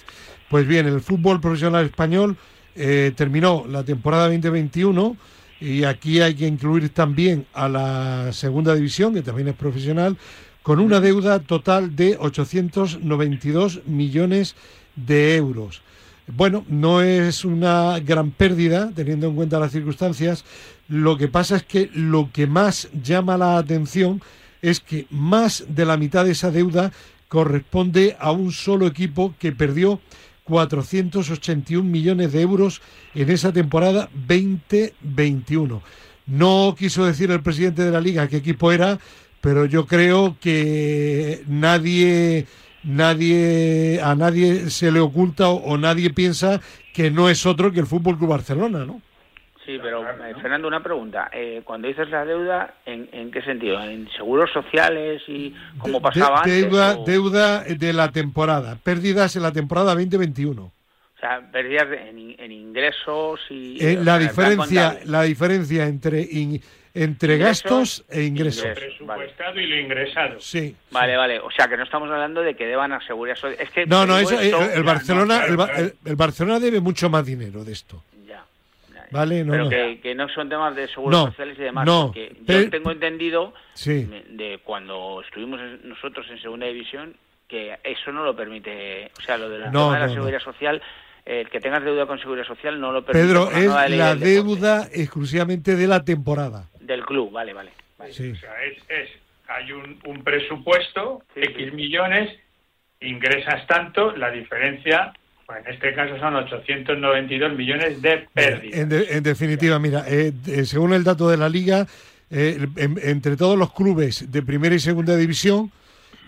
[0.49, 2.37] Pues bien, el fútbol profesional español
[2.75, 5.17] eh, terminó la temporada 2021
[5.61, 10.17] y aquí hay que incluir también a la segunda división, que también es profesional,
[10.63, 14.57] con una deuda total de 892 millones
[14.97, 15.83] de euros.
[16.29, 20.45] Bueno, no es una gran pérdida, teniendo en cuenta las circunstancias.
[20.89, 24.23] Lo que pasa es que lo que más llama la atención
[24.63, 26.93] es que más de la mitad de esa deuda
[27.29, 30.01] corresponde a un solo equipo que perdió
[30.45, 32.81] 481 millones de euros
[33.15, 35.83] en esa temporada 2021.
[36.27, 38.99] No quiso decir el presidente de la liga qué equipo era,
[39.41, 42.47] pero yo creo que nadie
[42.83, 46.61] nadie a nadie se le oculta o, nadie piensa
[46.95, 49.03] que no es otro que el Fútbol Club Barcelona, ¿no?
[49.67, 51.29] Sí, pero eh, Fernando, una pregunta.
[51.33, 53.83] Eh, cuando dices la deuda, ¿en, qué sentido?
[53.83, 56.63] ¿En seguros sociales y como pasaba antes?
[56.63, 60.63] Deuda, deuda de la temporada, pérdidas en la temporada 2021.
[60.63, 60.73] O
[61.19, 63.85] sea, pérdidas en, ingresos y...
[63.85, 66.29] Eh, la, diferencia, la diferencia entre
[66.95, 68.69] entre gastos e ingresos.
[68.69, 70.41] Lo presupuestado y lo ingresado.
[70.41, 70.75] Sí.
[70.91, 71.41] Vale, vale.
[71.41, 73.37] O sea, que no estamos hablando de que deban asegurar...
[73.59, 78.03] Es que no, no, eso, el, Barcelona, el, Barcelona debe mucho más dinero de esto.
[79.11, 79.19] Ya.
[79.19, 79.71] Vale, no, pero no.
[79.71, 81.87] Que, que, no son temas de seguros sociales y demás.
[81.87, 87.15] No, yo tengo entendido de cuando estuvimos nosotros en segunda división
[87.49, 90.83] que eso no lo permite, o sea, lo de la, de la seguridad social
[91.27, 93.27] el que tengas deuda con Seguridad Social no lo permite.
[93.27, 96.69] Pedro, es la deuda exclusivamente de la temporada.
[96.81, 97.73] Del club, vale, vale.
[98.11, 98.31] Sí.
[98.31, 99.11] O sea, es,
[99.49, 102.39] hay un, un presupuesto, X millones,
[103.01, 105.13] ingresas tanto, la diferencia,
[105.49, 109.11] en este caso son 892 millones de pérdidas.
[109.11, 110.33] En, definitiva, mira, eh,
[110.65, 111.87] según el dato de la liga,
[112.31, 115.71] eh, entre todos los clubes de primera y segunda división,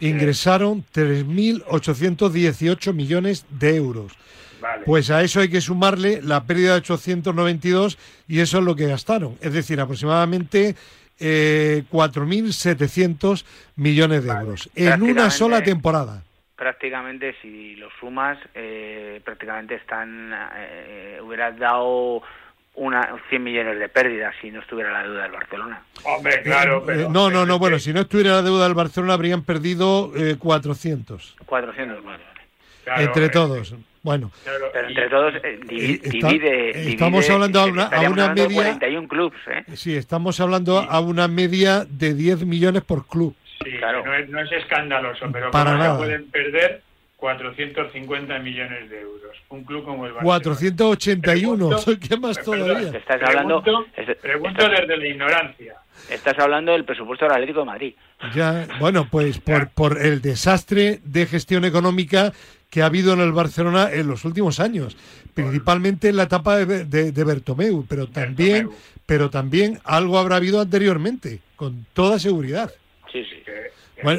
[0.01, 4.13] ingresaron 3.818 millones de euros.
[4.85, 8.87] Pues a eso hay que sumarle la pérdida de 892 y eso es lo que
[8.87, 9.37] gastaron.
[9.41, 10.75] Es decir, aproximadamente
[11.21, 13.45] eh, 4.700
[13.77, 16.25] millones de euros en una sola temporada.
[16.59, 22.23] Prácticamente, si lo sumas, eh, prácticamente están, eh, hubieras dado
[22.75, 25.83] una 100 millones de pérdidas si no estuviera la deuda del Barcelona.
[26.05, 29.43] Hombre, claro, eh, no, no, no, bueno, si no estuviera la deuda del Barcelona habrían
[29.43, 31.37] perdido 400.
[31.47, 32.25] 400, vale.
[32.97, 33.75] Entre todos.
[34.03, 34.31] Bueno,
[34.73, 38.55] pero entre todos eh, eh, divide, Estamos hablando a una, a una media.
[38.55, 39.65] 41 clubs, ¿eh?
[39.75, 43.35] Sí, estamos hablando a una media de 10 millones por club.
[43.63, 44.05] Sí, claro.
[44.05, 45.99] no, es, no es escandaloso, pero Para nada.
[45.99, 46.83] pueden perder
[47.17, 49.37] 450 millones de euros.
[49.49, 50.41] Un club como el Barcelona.
[50.45, 51.71] 481,
[52.09, 52.97] ¿qué más todavía?
[52.97, 53.63] Estás hablando,
[54.23, 55.75] pregunto, desde la ignorancia.
[56.09, 57.95] Estás hablando del presupuesto del Atlético de Madrid.
[58.35, 62.33] Ya, bueno, pues por, por el desastre de gestión económica
[62.71, 64.97] que ha habido en el Barcelona en los últimos años,
[65.35, 68.71] principalmente en la etapa de, de, Bertomeu, pero también,
[69.07, 72.71] pero también algo habrá habido anteriormente, con toda seguridad.
[73.13, 73.43] Sí, sí.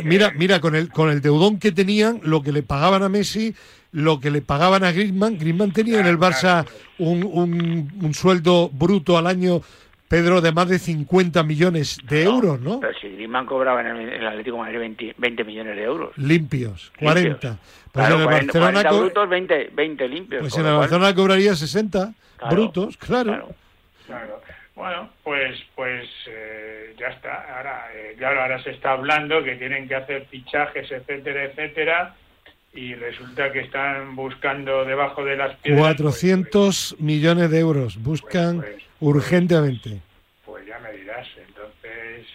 [0.04, 3.56] mira, mira, con el, con el deudón que tenían, lo que le pagaban a Messi,
[3.92, 6.66] lo que le pagaban a Griezmann, Griezmann tenía en el Barça
[6.98, 9.62] un, un, un sueldo bruto al año
[10.10, 12.80] Pedro, de más de 50 millones de euros, ¿no?
[12.80, 16.18] Pero si Griezmann cobraba en el, Atlético de Madrid 20, millones de euros.
[16.18, 17.60] Limpios, 40.
[17.92, 20.42] Pues en el Barcelona 40 brutos, 20, 20 limpios.
[20.42, 22.12] Pues en el Barcelona cobraría 60
[22.50, 23.50] brutos, claro.
[24.08, 24.42] claro.
[24.80, 27.58] Bueno, pues pues eh, ya está.
[27.58, 32.16] Ahora, eh, claro, ahora se está hablando que tienen que hacer fichajes, etcétera, etcétera
[32.74, 35.82] y resulta que están buscando debajo de las piedras...
[35.82, 40.00] 400 pues, millones de euros, buscan pues, pues, urgentemente.
[40.46, 42.26] Pues ya me dirás, entonces,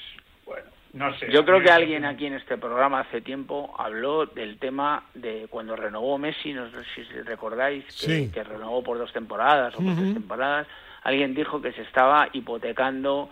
[0.44, 1.30] bueno, no sé.
[1.30, 5.76] Yo creo que alguien aquí en este programa hace tiempo habló del tema de cuando
[5.76, 10.66] renovó Messi, no sé si recordáis, que, renovó por dos temporadas o por tres temporadas,
[11.04, 13.28] alguien dijo que se estaba hipotecando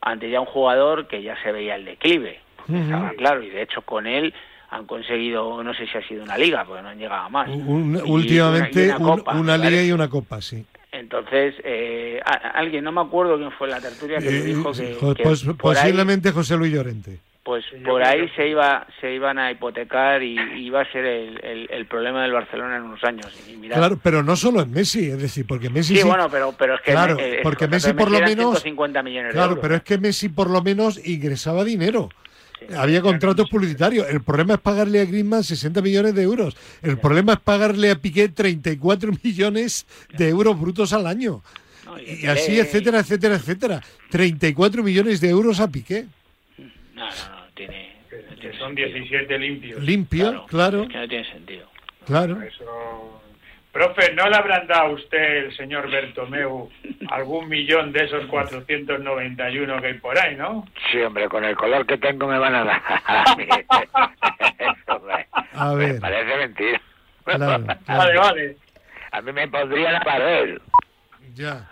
[0.00, 3.82] ante ya un jugador que ya se veía el declive, estaba claro, y de hecho
[3.82, 4.32] con él
[4.70, 7.48] han conseguido, no sé si ha sido una liga, porque no han llegado a más.
[7.48, 10.64] últimamente una, liga y una copa, sí.
[10.92, 12.20] Entonces, eh,
[12.54, 14.96] alguien, no me acuerdo quién fue la tertulia que eh, dijo que...
[15.22, 17.18] Pues, posiblemente José Luis Llorente.
[17.44, 21.86] Pues por ahí se iba se iban a hipotecar y, iba a ser el, el,
[21.86, 23.26] problema del Barcelona en unos años.
[23.70, 25.94] claro, pero no solo en Messi, es decir, porque Messi...
[25.94, 26.92] Sí, bueno, pero, pero es que...
[26.92, 28.62] Claro, porque Messi, por lo menos...
[28.62, 32.08] 150 millones claro, pero es que Messi por lo menos ingresaba dinero.
[32.74, 34.08] Había contratos publicitarios.
[34.08, 36.56] El problema es pagarle a Griezmann 60 millones de euros.
[36.80, 41.42] El problema es pagarle a Piqué 34 millones de euros brutos al año.
[42.06, 43.82] y, así, etcétera, etcétera, etcétera.
[44.10, 46.06] 34 millones de euros a Piqué.
[46.94, 47.96] No, no, no, tiene...
[48.58, 49.80] son 17 limpios.
[49.80, 50.88] Limpios, claro.
[50.88, 51.68] que no tiene sentido.
[52.06, 52.38] Claro.
[53.72, 56.70] Profe, ¿no le habrán dado a usted, el señor Bertomeu,
[57.10, 60.64] algún millón de esos 491 que hay por ahí, no?
[60.92, 62.82] Sí, hombre, con el color que tengo me van a dar.
[65.54, 65.94] a ver.
[65.94, 66.80] Me parece mentira.
[67.24, 67.80] Claro, claro.
[67.86, 68.56] Vale, vale.
[69.10, 70.58] A mí me pondría la pared.
[71.34, 71.68] Ya.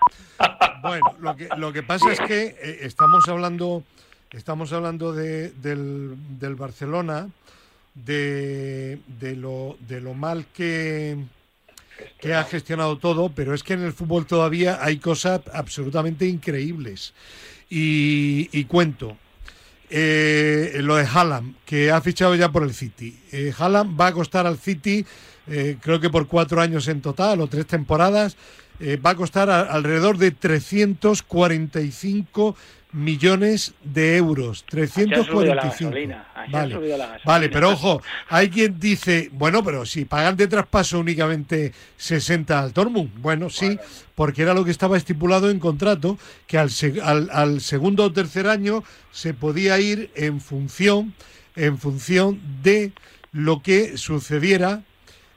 [0.82, 3.84] Bueno, lo que, lo que pasa es que eh, estamos hablando,
[4.32, 7.28] estamos hablando de, del, del Barcelona,
[7.94, 11.18] de, de, lo, de lo mal que,
[12.20, 17.12] que ha gestionado todo, pero es que en el fútbol todavía hay cosas absolutamente increíbles.
[17.68, 19.16] Y, cuento.
[19.88, 23.18] Eh, lo de Haaland, que ha fichado ya por el City.
[23.30, 25.04] Eh, Haaland va a costar al City,
[25.46, 28.36] eh, creo que por cuatro años en total o tres temporadas,
[28.80, 32.56] eh, va a costar alrededor de 345
[32.92, 34.64] millones de euros.
[34.70, 34.86] Así ha
[35.24, 35.90] subido la 345.
[35.90, 40.46] gasolina, así ha Vale, vale, pero ojo, hay quien dice, bueno, pero si pagan de
[40.48, 43.10] traspaso únicamente 60 al Dortmund.
[43.16, 43.78] Bueno, sí,
[44.14, 48.12] porque era lo que estaba estipulado en contrato, que al, se- al- al segundo o
[48.12, 51.14] tercer año se podía ir en función,
[51.56, 52.92] en función de
[53.32, 54.82] lo que sucediera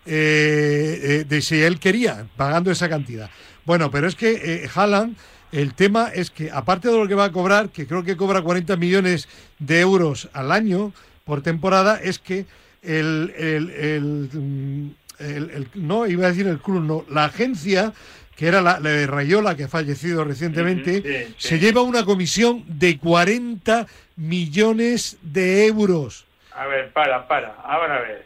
[0.06, 3.30] eh, eh, de si él quería, pagando esa cantidad.
[3.66, 5.16] Bueno, pero es que eh, Haaland,
[5.62, 8.42] el tema es que aparte de lo que va a cobrar, que creo que cobra
[8.42, 9.28] 40 millones
[9.60, 10.92] de euros al año
[11.24, 12.46] por temporada, es que
[12.84, 14.90] el, el- el, mm,
[15.20, 17.94] el- el- no iba a decir el club, no, la agencia
[18.36, 21.48] que era la, la de Rayola, que ha fallecido recientemente, Sí, sí.
[21.48, 23.88] se lleva una comisión de 40
[24.18, 26.26] millones de euros.
[26.54, 27.54] A ver, para, para.
[27.64, 28.26] Ahora a ver.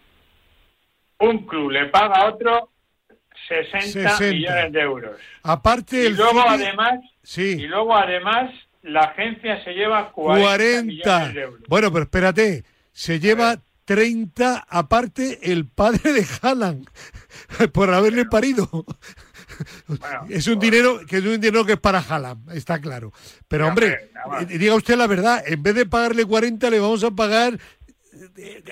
[1.19, 2.69] Un club le paga a otro
[3.49, 3.81] 60,
[4.17, 4.19] 60.
[4.31, 5.19] millones de euros.
[5.43, 7.57] Aparte Y el luego además, sí.
[7.59, 8.51] y luego además
[8.83, 10.83] la agencia se lleva 40, 40.
[10.83, 11.61] millones de euros.
[11.67, 16.87] Bueno, pero espérate, se lleva 30 aparte el padre de Haaland
[17.73, 18.69] por haberle parido.
[19.87, 23.11] Bueno, es un dinero que es un dinero que es para Haaland, está claro.
[23.47, 27.03] Pero hombre, hombre, eh, diga usted la verdad, en vez de pagarle 40 le vamos
[27.03, 27.59] a pagar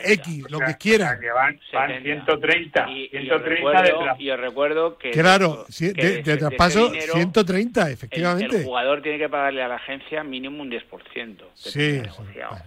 [0.05, 1.19] X, O lo sea, que quiera.
[1.19, 2.25] que van, van 70.
[2.25, 2.89] 130.
[2.89, 4.19] Y, y os 130 recuerdo, detrás.
[4.19, 8.57] y os recuerdo que Claro, que de, traspaso dinero, 130, el- efectivamente.
[8.57, 11.37] El, jugador tiene que pagarle a la agencia mínimo un 10%.
[11.37, 12.01] que Sí,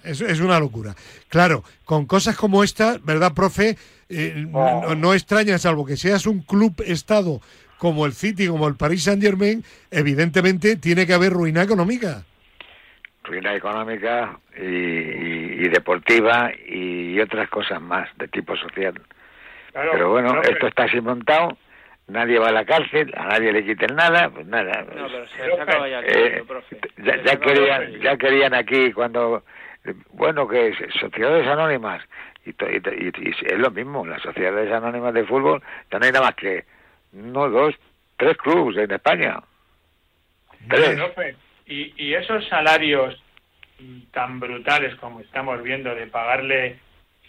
[0.05, 0.95] es, es una locura.
[1.29, 3.77] Claro, con cosas como esta, ¿verdad, profe?
[4.09, 4.83] Eh, Oh.
[4.89, 7.41] no, no extraña, salvo que seas un club estado
[7.79, 12.25] como el City, como el Paris Saint Germain, evidentemente tiene que haber ruina económica.
[13.23, 14.63] ruina económica y,
[15.65, 18.95] y- deportiva y otras cosas más de tipo social.
[19.73, 21.57] Claro, Pero bueno, esto está así montado,
[22.09, 24.83] nadie va a la cárcel, a nadie le quiten nada, pues nada.
[24.83, 26.79] No, pero se Pero, les acaba ya Eh, profe.
[26.99, 29.43] ya, ya querían ya querían aquí cuando
[30.13, 32.03] bueno que es sociedades anónimas
[32.45, 36.05] y, to- y y- y es lo mismo las sociedades anónimas de fútbol ya no
[36.05, 36.65] hay nada más que
[37.13, 37.75] no dos
[38.19, 39.41] tres clubes en España
[40.69, 43.23] tres profe, y, y esos salarios
[44.13, 46.79] tan brutales como estamos viendo de pagarle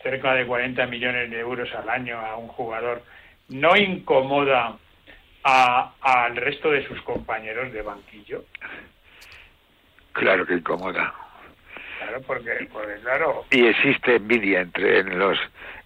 [0.01, 3.03] cerca de 40 millones de euros al año a un jugador,
[3.49, 4.77] ¿no incomoda
[5.43, 8.43] a- al resto de sus compañeros de banquillo?
[10.13, 11.13] claro que incomoda.
[11.99, 15.37] Claro, porque, porque claro, y existe envidia entre en los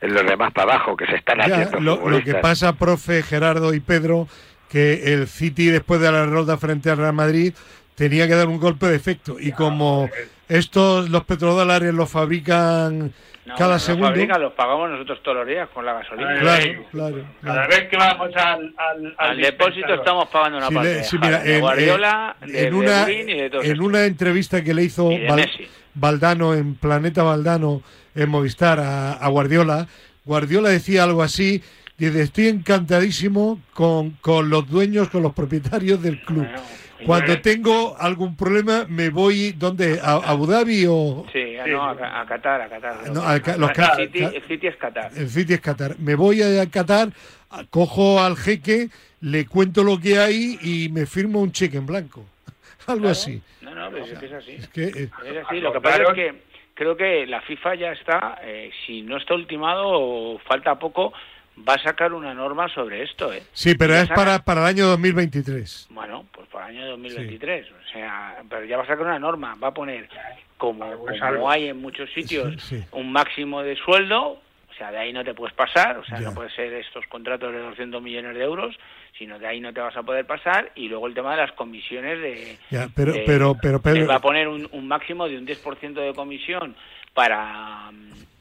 [0.01, 3.21] en los demás para abajo que se están Ya, haciendo lo, lo que pasa, profe
[3.21, 4.27] Gerardo y Pedro,
[4.69, 7.53] que el City después de la derrota frente al Real Madrid
[7.95, 9.37] tenía que dar un golpe de efecto.
[9.39, 10.09] Y como
[10.47, 13.11] estos, los petrodólares los fabrican
[13.45, 14.07] No, cada los segundo.
[14.09, 16.39] fabrican, los pagamos nosotros todos los días con la gasolina.
[16.39, 17.69] Claro, cada claro.
[17.69, 21.17] vez que vamos al, al, Al depósito estamos pagando una Sí, parte le- de, sí,
[21.17, 24.73] mira, Haaland, de en, Guardiola, de, en de una, y de en una entrevista que
[24.73, 25.49] le hizo Val-.
[25.93, 27.81] Valdano en Planeta Valdano
[28.15, 29.87] en Movistar a, a Guardiola,
[30.25, 31.61] Guardiola decía algo así,
[31.97, 36.43] dice, estoy encantadísimo con, con los dueños, con los propietarios del club.
[36.45, 36.61] Bueno,
[37.05, 39.99] Cuando tengo algún problema me voy, ¿dónde?
[40.01, 43.09] ¿A, a Abu Dhabi o Sí, no, a, a Qatar, a Qatar.
[43.11, 45.11] No, ca- los el, City, ca- el City es Qatar.
[45.15, 45.95] el City es Qatar?
[45.99, 47.09] Me voy a Qatar,
[47.49, 48.89] a- cojo al jeque,
[49.21, 52.25] le cuento lo que hay y me firmo un cheque en blanco.
[52.87, 53.11] Algo Claro.
[53.11, 53.41] así.
[53.61, 54.51] No, no, pero es que es así.
[54.51, 55.59] Es que, eh, Es así.
[55.59, 56.33] Lo que pasa es que
[56.75, 61.11] creo que la FIFA ya está, eh, si no está ultimado o falta poco,
[61.57, 63.43] va a sacar una norma sobre esto, ¿eh?
[63.53, 65.87] sí, pero es saca- para, para el año 2023.
[65.91, 67.67] Bueno, pues para el año 2023.
[67.71, 70.09] O sea, pero ya va a sacar una norma, va a poner,
[70.57, 72.85] como, Algo es como hay en muchos sitios, Sí, sí.
[72.91, 76.27] un máximo de sueldo, o sea, de ahí no te puedes pasar, o sea, Ya.
[76.29, 78.75] no puede ser estos contratos de 200 millones de euros,
[79.17, 81.53] sino de ahí no te vas a poder pasar, y luego el tema de las
[81.53, 82.57] comisiones de...
[82.69, 86.13] Ya, pero, de- pero, pero, va a poner un, un máximo de un 10% de
[86.13, 86.75] comisión
[87.13, 87.89] para,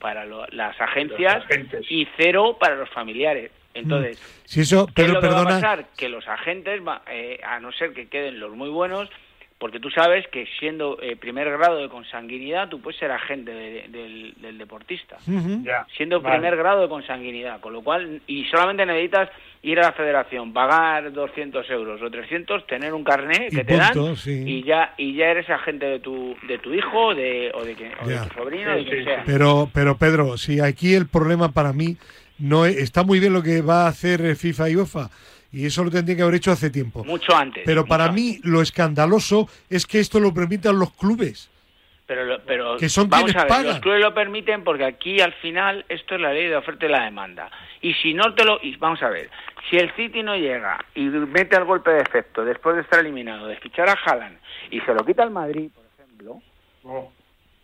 [0.05, 1.43] para lo- las agencias
[1.89, 3.51] y cero para los familiares.
[3.73, 5.87] Entonces, si eso, pero ¿qué es lo que va a pasar?
[5.97, 9.09] Que los agentes, eh, a no ser que queden los muy buenos,
[9.65, 13.89] porque tú sabes que siendo eh, primer grado de consanguinidad, tú puedes ser agente de-
[13.89, 15.17] del, del deportista.
[15.97, 16.35] Siendo Vale.
[16.37, 19.31] primer grado de consanguinidad, con lo cual, y solamente necesitas
[19.63, 23.79] ir a la federación, pagar 200 euros o 300, tener un carné Y que te
[23.79, 24.43] punto, dan sí.
[24.47, 27.91] y ya y ya eres agente de tu de tu hijo de, o de, que-
[28.03, 29.23] o de tu sobrino, Sí, de quien sí, sea.
[29.25, 31.97] Pero, pero Pedro, si aquí el problema para mí
[32.39, 35.09] no es- está muy bien lo que va a hacer FIFA y UEFA
[35.55, 37.05] y eso lo tendría que haber hecho hace tiempo.
[37.05, 37.63] Mucho antes.
[37.65, 38.23] Pero mucho para antes.
[38.23, 41.51] mí lo escandaloso es que esto lo permitan los clubes.
[42.07, 43.67] Pero, lo- pero Que son vamos quienes a ver, pagan.
[43.69, 46.89] los clubes lo permiten porque aquí al final esto es la ley de oferta y
[46.91, 47.51] la demanda.
[47.81, 48.59] Y si no te lo...
[48.63, 49.31] Y vamos a ver,
[49.71, 53.47] si el City no llega y mete al golpe de efecto después de estar eliminado,
[53.47, 54.37] de fichar a Haaland
[54.71, 56.43] y se lo quita al Madrid, por ejemplo,
[56.87, 57.11] Oh,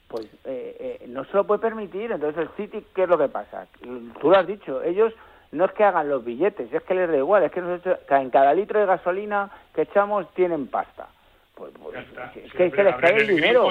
[0.09, 2.11] pues eh, eh, no se lo puede permitir.
[2.11, 3.66] Entonces el City, ¿qué es lo que pasa?
[3.82, 5.12] Tú lo has dicho, ellos
[5.53, 8.30] no es que hagan los billetes, es que les da igual, es que nosotros, en
[8.30, 11.09] cada litro de gasolina que echamos tienen pasta.
[11.55, 12.32] Pues, pues, está.
[12.34, 13.68] es que se les cae el dinero.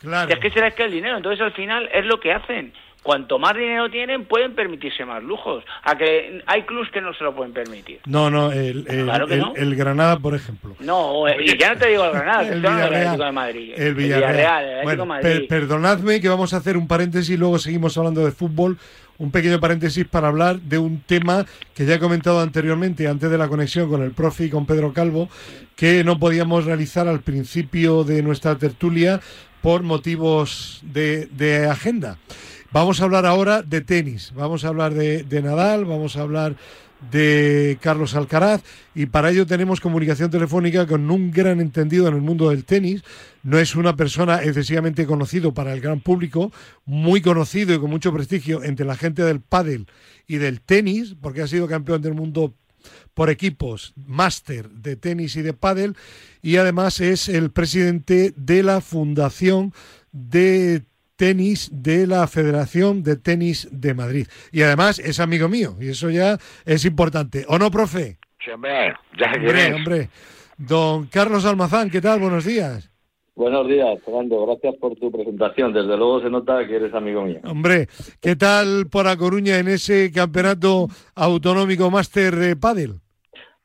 [0.00, 0.30] Claro.
[0.30, 2.72] Es que se les cae el dinero, entonces al final es lo que hacen.
[3.06, 5.62] Cuanto más dinero tienen, pueden permitirse más lujos.
[5.84, 8.00] A que hay clubs que no se lo pueden permitir.
[8.04, 9.52] No, no, el, el- Claro el- no.
[9.54, 10.74] el Granada, por ejemplo.
[10.80, 12.82] No, eh, y ya no te digo el Granada, El Villarreal.
[12.96, 13.72] Atlético de Madrid.
[13.76, 14.64] El Villarreal.
[14.64, 15.22] el Atlético Bueno, de Madrid.
[15.38, 18.76] per- perdonadme que vamos a hacer un paréntesis y luego seguimos hablando de fútbol.
[19.18, 23.38] Un pequeño paréntesis para hablar de un tema que ya he comentado anteriormente, antes de
[23.38, 25.30] la conexión con el profe y con Pedro Calvo,
[25.76, 29.20] que no podíamos realizar al principio de nuestra tertulia
[29.62, 32.18] por motivos de, de agenda.
[32.72, 36.56] Vamos a hablar ahora de tenis, vamos a hablar de, Nadal, vamos a hablar
[37.10, 38.62] de Carlos Alcaraz
[38.94, 43.02] y para ello tenemos comunicación telefónica con un gran entendido en el mundo del tenis.
[43.44, 46.52] No es una persona excesivamente conocido para el gran público,
[46.84, 49.86] muy conocido y con mucho prestigio entre la gente del pádel
[50.26, 52.54] y del tenis, porque ha sido campeón del mundo
[53.14, 55.96] por equipos máster de tenis y de pádel
[56.42, 59.72] y además es el presidente de la Fundación
[60.12, 60.82] de
[61.16, 64.26] Tenis de la Federación de Tenis de Madrid.
[64.52, 67.44] Y además es amigo mío y eso ya es importante.
[67.48, 68.18] ¿O no, profe?
[68.44, 70.10] Sí, hombre, ya Hombre, hombre.
[70.58, 72.20] Don Carlos Almazán, ¿qué tal?
[72.20, 72.90] Buenos días.
[73.34, 74.46] Buenos días, Fernando.
[74.46, 75.72] Gracias por tu presentación.
[75.72, 77.40] Desde luego se nota que eres amigo mío.
[77.44, 77.86] Hombre,
[78.22, 82.94] ¿qué tal por A Coruña en ese campeonato autonómico máster de pádel?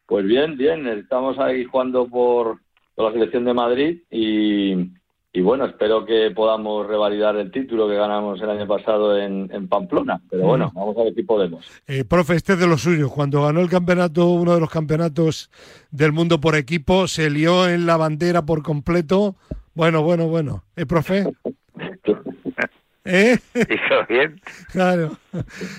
[0.08, 0.86] Pues bien, bien.
[0.88, 2.60] Estamos ahí jugando por,
[2.96, 4.92] por la selección de Madrid y,
[5.34, 9.70] y bueno, espero que podamos revalidar el título que ganamos el año pasado en, en
[9.70, 10.22] Pamplona.
[10.30, 11.66] Pero bueno, vamos a ver si podemos.
[11.88, 13.10] Eh, profe, este es de los suyos.
[13.12, 15.50] Cuando ganó el campeonato, uno de los campeonatos
[15.90, 19.36] del mundo por equipo, se lió en la bandera por completo.
[19.74, 20.66] Bueno, bueno, bueno.
[20.76, 21.24] ¿Eh, profe?
[23.06, 23.38] ¿Eh?
[23.56, 24.42] Hizo bien.
[24.72, 25.18] Claro.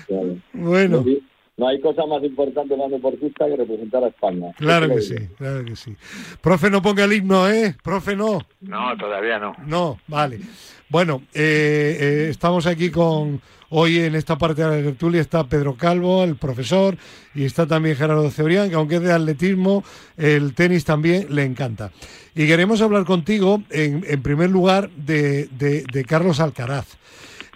[0.07, 0.37] Claro.
[0.53, 1.05] Bueno,
[1.55, 4.51] No hay cosa más importante para un deportista que representar a España.
[4.57, 5.95] claro que sí, claro que sí.
[6.41, 7.75] Profe, no ponga el himno, ¿eh?
[7.83, 8.41] Profe, no.
[8.61, 9.53] No, todavía no.
[9.67, 10.39] No, vale.
[10.89, 13.39] Bueno, eh, eh, estamos aquí con,
[13.69, 16.97] hoy en esta parte de la tertulia está Pedro Calvo, el profesor,
[17.35, 19.83] y está también Gerardo Cebrián, que aunque es de atletismo,
[20.17, 21.91] el tenis también le encanta.
[22.35, 26.97] Y queremos hablar contigo, en, en primer lugar, de, de- de Carlos Alcaraz.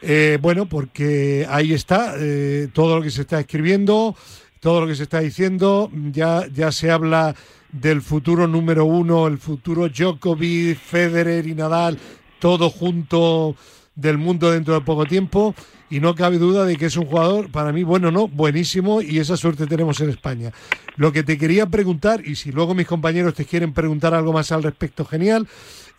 [0.01, 4.15] Eh, bueno, porque ahí está eh, todo lo que se está escribiendo,
[4.59, 7.35] todo lo que se está diciendo, ya, ya se habla
[7.71, 11.97] del futuro número uno, el futuro Djokovic, Federer y Nadal,
[12.39, 13.55] todo junto
[13.95, 15.55] del mundo dentro de poco tiempo
[15.89, 19.19] y no cabe duda de que es un jugador, para mí, bueno, no, buenísimo y
[19.19, 20.51] esa suerte tenemos en España.
[20.97, 24.51] Lo que te quería preguntar, y si luego mis compañeros te quieren preguntar algo más
[24.51, 25.47] al respecto, genial,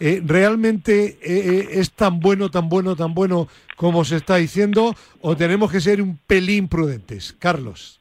[0.01, 4.95] eh, ¿realmente eh, eh, es tan bueno, tan bueno, tan bueno como se está diciendo
[5.21, 7.33] o tenemos que ser un pelín prudentes?
[7.39, 8.01] Carlos,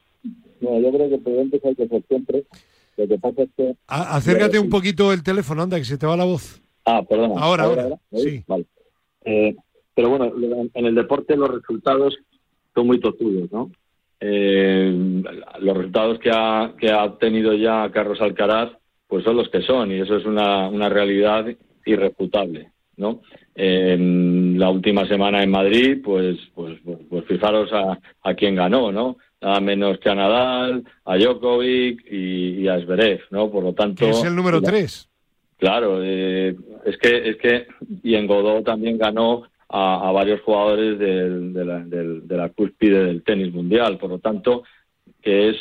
[0.60, 2.44] No, yo creo que prudentes hay que ser siempre.
[2.96, 3.74] Lo que pasa es que...
[3.86, 6.60] a- acércate un poquito el teléfono, anda, que se te va la voz.
[6.84, 7.34] Ah, perdona.
[7.40, 8.42] Ahora, ahora, sí.
[8.46, 8.64] Vale.
[9.24, 9.54] Eh,
[9.94, 10.32] pero bueno,
[10.74, 12.16] en el deporte los resultados
[12.74, 13.70] son muy tozudos, ¿no?
[14.20, 15.22] Eh,
[15.60, 18.70] los resultados que ha, que ha obtenido ya Carlos Alcaraz,
[19.06, 21.46] pues son los que son, y eso es una, una realidad
[21.88, 23.20] irrefutable, ¿no?
[23.54, 28.92] En la última semana en Madrid, pues, pues, pues, pues fijaros a, a quién ganó,
[28.92, 29.16] ¿no?
[29.40, 33.50] Nada menos que a Nadal, a Djokovic y, y a Zverev, ¿no?
[33.50, 34.06] Por lo tanto...
[34.08, 35.08] Es el número 3.
[35.58, 37.66] Claro, eh, es que es que
[38.04, 42.48] y en Godó también ganó a, a varios jugadores del- de, la, del- de la
[42.50, 44.62] cúspide del tenis mundial, por lo tanto
[45.20, 45.56] que es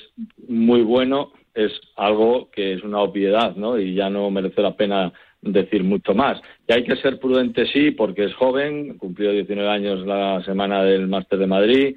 [0.47, 3.80] muy bueno, es algo que es una obviedad, ¿no?
[3.80, 5.11] Y ya no merece la pena
[5.41, 6.41] decir mucho más.
[6.67, 11.07] Y hay que ser prudente, sí, porque es joven, cumplió 19 años la semana del
[11.07, 11.95] Máster de Madrid,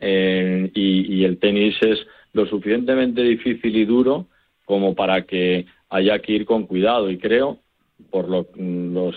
[0.00, 1.98] eh, y, y el tenis es
[2.32, 4.26] lo suficientemente difícil y duro
[4.64, 7.10] como para que haya que ir con cuidado.
[7.10, 7.58] Y creo,
[8.10, 8.28] por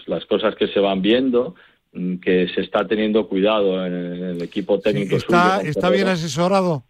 [0.07, 1.55] las cosas que se van viendo,
[1.93, 5.17] mm, que se está teniendo cuidado en el, equipo técnico.
[5.17, 6.84] está, ¿Está bien asesorado?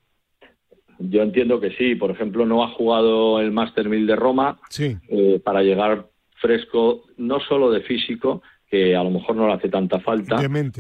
[1.00, 1.96] Yo entiendo que sí.
[1.96, 6.08] Por ejemplo, no ha jugado el Master 1000 de Roma eh, para llegar
[6.42, 10.38] fresco, no solo de físico, que a lo mejor no le hace tanta falta,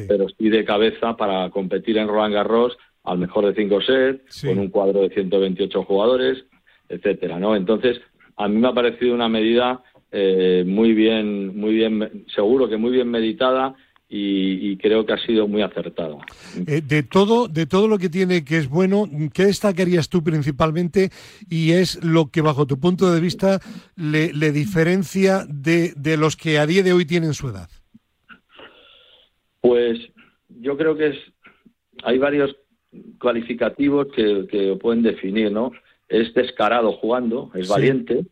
[0.08, 4.60] pero sí de cabeza para competir en Roland Garros al mejor de cinco sets, con
[4.60, 6.46] un cuadro de 128 jugadores,
[6.88, 7.56] etcétera, ¿no?
[7.56, 8.00] Entonces,
[8.38, 12.92] a mí me ha parecido una medida eh, muy bien, muy bien, seguro que muy
[12.92, 13.76] bien meditada
[14.14, 16.18] y, creo que ha sido muy acertada.
[16.68, 21.12] Eh, de todo, de todo lo que tiene que es bueno, ¿qué destacarías tú principalmente
[21.50, 23.62] y es lo que bajo tu punto de vista
[23.96, 27.70] le, diferencia de, de los que a día de hoy tienen su edad?
[29.62, 30.00] Pues
[30.60, 31.18] yo creo que es
[32.04, 32.54] hay varios
[33.20, 35.72] cualificativos que, que pueden definir, ¿no?
[36.10, 38.26] Es descarado jugando, es valiente,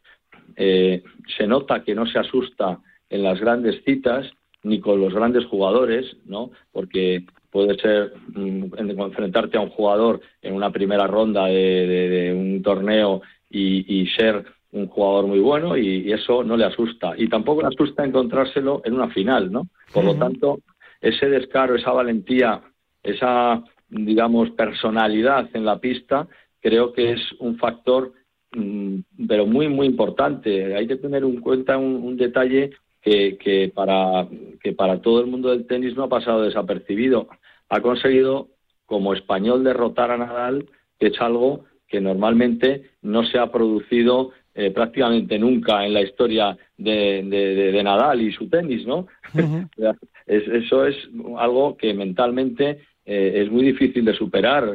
[0.57, 1.03] eh,
[1.37, 4.29] se nota que no se asusta en las grandes citas
[4.63, 6.51] ni con los grandes jugadores, ¿no?
[6.71, 13.21] Porque puede ser mm, enfrentarte a un jugador en una primera ronda de, un torneo
[13.49, 17.13] y, ser un jugador muy bueno y, eso no le asusta.
[17.17, 19.67] Y tampoco le asusta encontrárselo en una final, ¿no?
[19.93, 20.59] Por lo tanto,
[21.01, 22.61] ese descaro, esa valentía,
[23.01, 26.27] esa, digamos, personalidad en la pista,
[26.61, 28.13] creo que es un factor,
[28.51, 30.75] mm, pero muy, muy importante.
[30.75, 34.27] Hay que tener en cuenta un, detalle que, que, para,
[34.61, 37.27] que para todo el mundo del tenis no ha pasado desapercibido.
[37.69, 38.49] Ha conseguido,
[38.85, 40.65] como español, derrotar a Nadal,
[40.99, 46.57] que es algo que normalmente no se ha producido eh, prácticamente nunca en la historia
[46.77, 49.07] de, de, Nadal y su tenis, ¿no?
[50.25, 50.95] eso es
[51.37, 54.65] algo que mentalmente eh, es muy difícil de superar.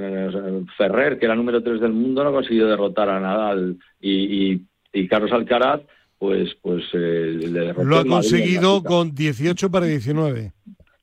[0.77, 4.61] Ferrer, que era número 3 del mundo, no ha conseguido derrotar a Nadal y,
[4.93, 5.83] y, Carlos Alcaraz,
[6.25, 7.75] pues, pues eh, le.
[7.85, 10.53] Lo ha conseguido con 18 para 19.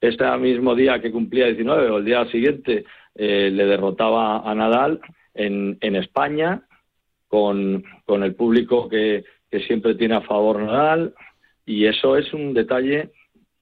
[0.01, 4.99] Este mismo día que cumplía 19 o el día siguiente le derrotaba a Nadal
[5.35, 6.63] en, en España
[7.27, 11.13] con, con el público que, que siempre tiene a favor Nadal
[11.65, 13.11] y eso es un detalle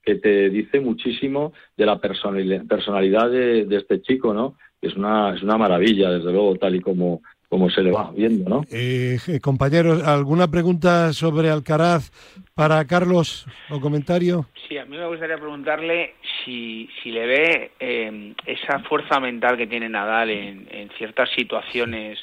[0.01, 4.55] que te dice muchísimo de la personalidad de, este chico, ¿no?
[4.81, 8.47] Es una, es una maravilla, desde luego, tal y como, como se le va viendo,
[8.47, 8.63] ¿no?
[8.71, 12.11] Eh, compañeros, ¿alguna pregunta sobre Alcaraz
[12.53, 14.45] para Carlos o comentario?
[14.67, 16.13] Sí, a mí me gustaría preguntarle
[16.45, 22.19] si, si le ve eh, esa fuerza mental que tiene Nadal en, en ciertas situaciones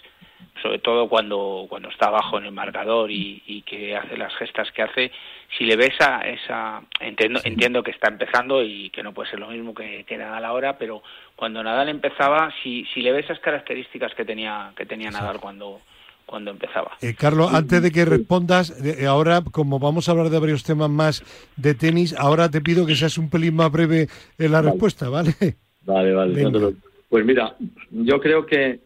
[0.62, 4.70] sobre todo cuando, cuando está abajo en el marcador y, y, que hace las gestas
[4.72, 5.12] que hace,
[5.56, 9.40] si le ves a esa, entiendo, entiendo que está empezando y que no puede ser
[9.40, 11.02] lo mismo que, que Nadal ahora, pero
[11.34, 15.80] cuando Nadal empezaba, si, si le ves esas características que tenía, que tenía Nadal cuando,
[16.26, 16.92] cuando empezaba.
[17.00, 20.90] Eh, Carlos, antes de que respondas, eh, ahora como vamos a hablar de varios temas
[20.90, 21.22] más
[21.56, 25.34] de tenis, ahora te pido que seas un pelín más breve en la respuesta, ¿vale?
[25.82, 26.74] Vale, vale.
[27.08, 27.54] Pues mira,
[27.90, 28.80] yo creo que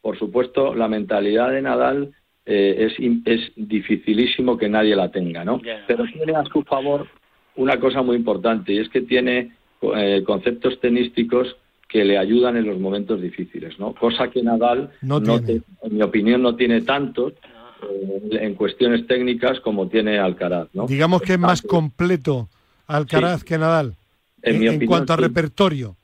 [0.00, 2.12] por supuesto, la mentalidad de Nadal
[2.50, 2.94] eh, es,
[3.26, 5.60] es dificilísimo que nadie la tenga, ¿no?
[5.86, 7.06] Pero tiene a su favor
[7.56, 12.66] una cosa muy importante y es que tiene eh, conceptos tenísticos que le ayudan en
[12.66, 13.94] los momentos difíciles, ¿no?
[13.94, 19.86] Cosa que Nadal, no, en mi opinión, no tiene tanto eh, en cuestiones técnicas como
[19.88, 20.86] tiene Alcaraz, ¿no?
[20.86, 22.48] Digamos que es más completo
[22.86, 23.94] Alcaraz que Nadal
[24.42, 25.96] en, cuanto a repertorio.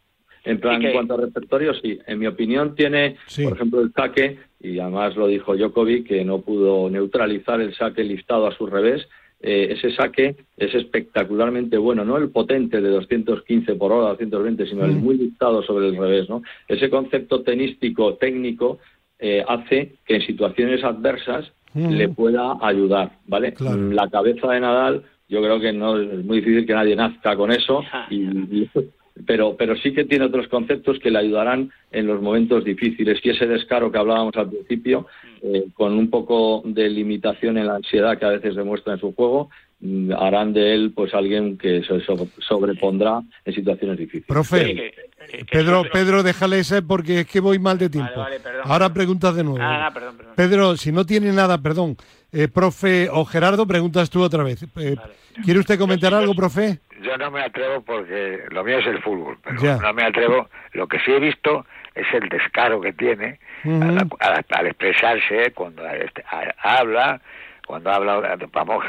[0.45, 1.99] En, plan, en cuanto a repertorio, sí.
[2.07, 6.40] En mi opinión tiene, por ejemplo, el saque, y además lo dijo Djokovic, que no
[6.40, 9.06] pudo neutralizar el saque listado a su revés.
[9.40, 14.86] Eh, ese saque es espectacularmente bueno, no el potente de 215 por hora, 220, sino
[14.86, 15.04] el mm.
[15.04, 16.30] muy listado sobre el revés.
[16.30, 16.42] ¿no?
[16.66, 18.78] Ese concepto tenístico, técnico,
[19.18, 21.90] eh, hace que en situaciones adversas mm.
[21.90, 23.18] le pueda ayudar.
[23.26, 23.52] ¿vale?
[23.60, 27.52] La cabeza de Nadal, yo creo que no es muy difícil que nadie nazca con
[27.52, 28.66] eso y
[29.26, 33.20] pero, pero sí que tiene otros conceptos que le ayudarán en los momentos difíciles.
[33.22, 35.06] Y ese descaro que hablábamos al principio,
[35.42, 39.14] eh, con un poco de limitación en la ansiedad que a veces demuestra en su
[39.14, 39.50] juego,
[40.18, 42.01] harán de él pues alguien que se
[42.39, 44.26] sobrepondrá en situaciones difíciles.
[44.26, 44.95] Profe,
[45.51, 48.24] Pedro, Pedro, déjale ese porque es que voy mal de tiempo.
[48.64, 49.59] Ahora preguntas de nuevo.
[49.61, 49.93] Ah,
[50.37, 51.97] Pedro, si no tiene nada, perdón.
[52.32, 54.64] Eh, profe o Gerardo, preguntas tú otra vez.
[54.76, 54.97] Eh,
[55.45, 56.80] ¿Quiere usted comentar algo, profe?
[57.03, 60.49] Yo no me atrevo porque lo mío es el fútbol, pero no me atrevo.
[60.72, 66.24] Lo que sí he visto es el descaro que tiene al, expresarse cuando este,
[66.59, 67.20] habla,
[67.66, 68.85] cuando habla, vamos,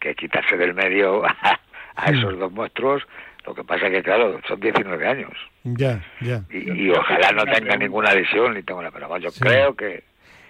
[0.00, 1.22] que, quitarse del medio
[1.96, 3.02] a, esos dos monstruos.
[3.46, 5.32] Lo que pasa es que, claro, son 19 años.
[5.64, 6.42] Ya, ya.
[6.50, 10.02] Y, ojalá no tenga ninguna lesión, ni tengo pero yo creo que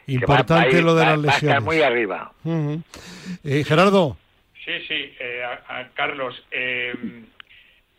[0.06, 1.62] Importante lo de las lesiones.
[1.62, 2.32] muy arriba.
[3.44, 4.16] Eh, Gerardo.
[4.64, 5.42] Sí, sí, eh,
[5.94, 6.42] Carlos.
[6.50, 6.94] Eh,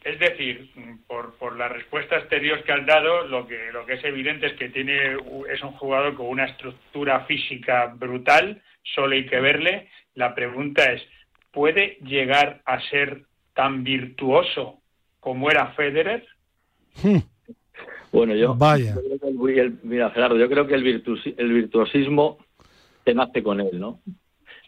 [0.04, 0.72] es decir,
[1.08, 4.54] por, por la respuesta exterior que has dado, lo que, lo que es evidente es
[4.54, 5.18] que tiene,
[5.50, 8.62] es un jugador con una estructura física brutal,
[8.96, 9.90] solo hay que verle.
[10.16, 11.04] La pregunta es,
[11.52, 14.80] ¿puede llegar a ser tan virtuoso
[15.20, 16.26] como era Federer?
[17.02, 17.20] Hmm.
[18.12, 18.56] Bueno, yo.
[18.56, 18.96] Vaya.
[19.84, 21.04] mira, Gerardo, yo creo que el,
[21.38, 22.38] el virtuosismo
[23.04, 24.00] te nace con él, ¿no?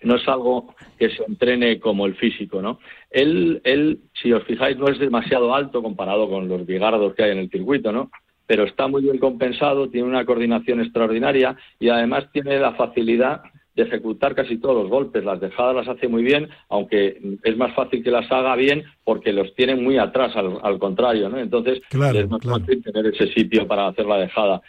[0.01, 2.79] No es algo que se entrene como el físico, ¿no?
[3.09, 7.31] Él, él, si os fijáis, no es demasiado alto comparado con los bigardos que hay
[7.31, 8.11] en el circuito, ¿no?
[8.45, 13.43] Pero está muy bien compensado, tiene una coordinación extraordinaria y además tiene la facilidad
[13.76, 15.24] de ejecutar casi todos los golpes.
[15.24, 19.34] Las dejadas las hace muy bien, aunque es más fácil que las haga bien porque
[19.34, 21.39] los tiene muy atrás, al, contrario, ¿no?
[21.39, 24.61] Entonces es más fácil tener ese sitio para hacer la dejada.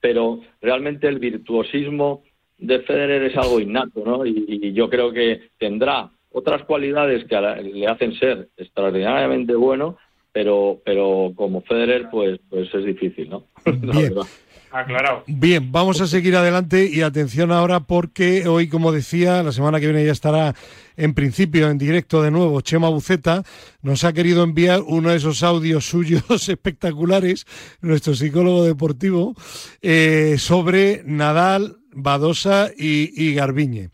[0.00, 2.22] Pero realmente el virtuosismo
[2.58, 4.24] de Federer es algo innato, ¿no?
[4.24, 9.98] Y, yo creo que tendrá otras cualidades que le hacen ser extraordinariamente bueno,
[10.32, 13.44] pero pero como Federer pues pues es difícil, ¿no?
[14.72, 15.24] Aclarado.
[15.26, 19.86] Bien, vamos a seguir adelante y atención ahora porque hoy, como decía, la semana que
[19.86, 20.54] viene ya estará
[20.96, 23.42] en principio en directo de nuevo Chema Buceta,
[23.82, 27.46] nos ha querido enviar uno de esos audios suyos espectaculares,
[27.82, 29.34] nuestro psicólogo deportivo,
[29.82, 33.90] eh, sobre Nadal, Badosa y, Garbiñe.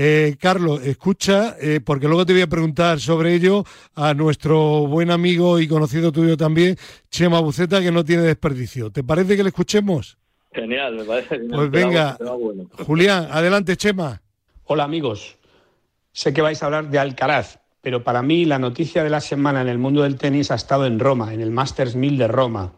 [0.00, 3.64] Eh, Carlos, escucha, eh, porque luego te voy a preguntar sobre ello
[3.96, 6.76] a nuestro buen amigo y conocido tuyo también,
[7.10, 8.92] Chema Buceta, que no tiene desperdicio.
[8.92, 10.16] ¿Te parece que le escuchemos?
[10.52, 12.16] Genial, me parece Pues venga,
[12.86, 14.22] Julián, adelante, Chema.
[14.66, 15.36] Hola, amigos.
[16.12, 19.62] Sé que vais a hablar de Alcaraz, pero para mí la noticia de la semana
[19.62, 22.72] en el mundo del tenis ha estado en Roma, en el Masters 1000 de Roma,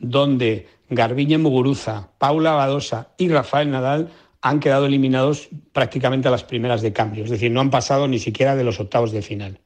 [0.00, 4.10] donde Garbiñe Muguruza, Paula Badosa y Rafael Nadal
[4.40, 8.18] han quedado eliminados prácticamente a las primeras de cambio, es decir, no han pasado ni
[8.18, 9.60] siquiera de los octavos de final.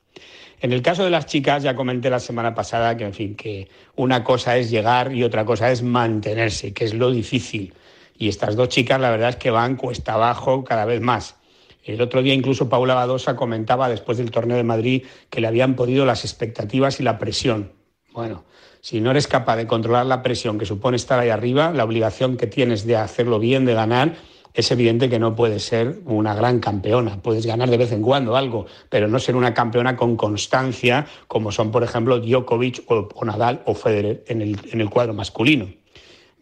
[0.61, 3.69] En el caso de las chicas, ya comenté la semana pasada que, en fin, que
[3.97, 7.75] una cosa es llegar y otra cosa es mantenerse, que es lo difícil.
[8.17, 11.35] Y estas dos chicas, la verdad es que van cuesta abajo cada vez más.
[11.83, 15.75] El otro día incluso Paula Badosa comentaba después del torneo de Madrid que le habían
[15.75, 17.73] podido las expectativas y la presión.
[18.13, 18.45] Bueno,
[18.81, 22.37] si no eres capaz de controlar la presión que supone estar ahí arriba, la obligación
[22.37, 24.15] que tienes de hacerlo bien, de ganar,
[24.55, 27.21] es evidente que no puedes ser una gran campeona.
[27.23, 31.53] Puedes ganar de vez en cuando algo, pero no ser una campeona con constancia, como
[31.53, 35.69] son, por ejemplo, Djokovic o, Nadal o Federer en el, en el cuadro masculino.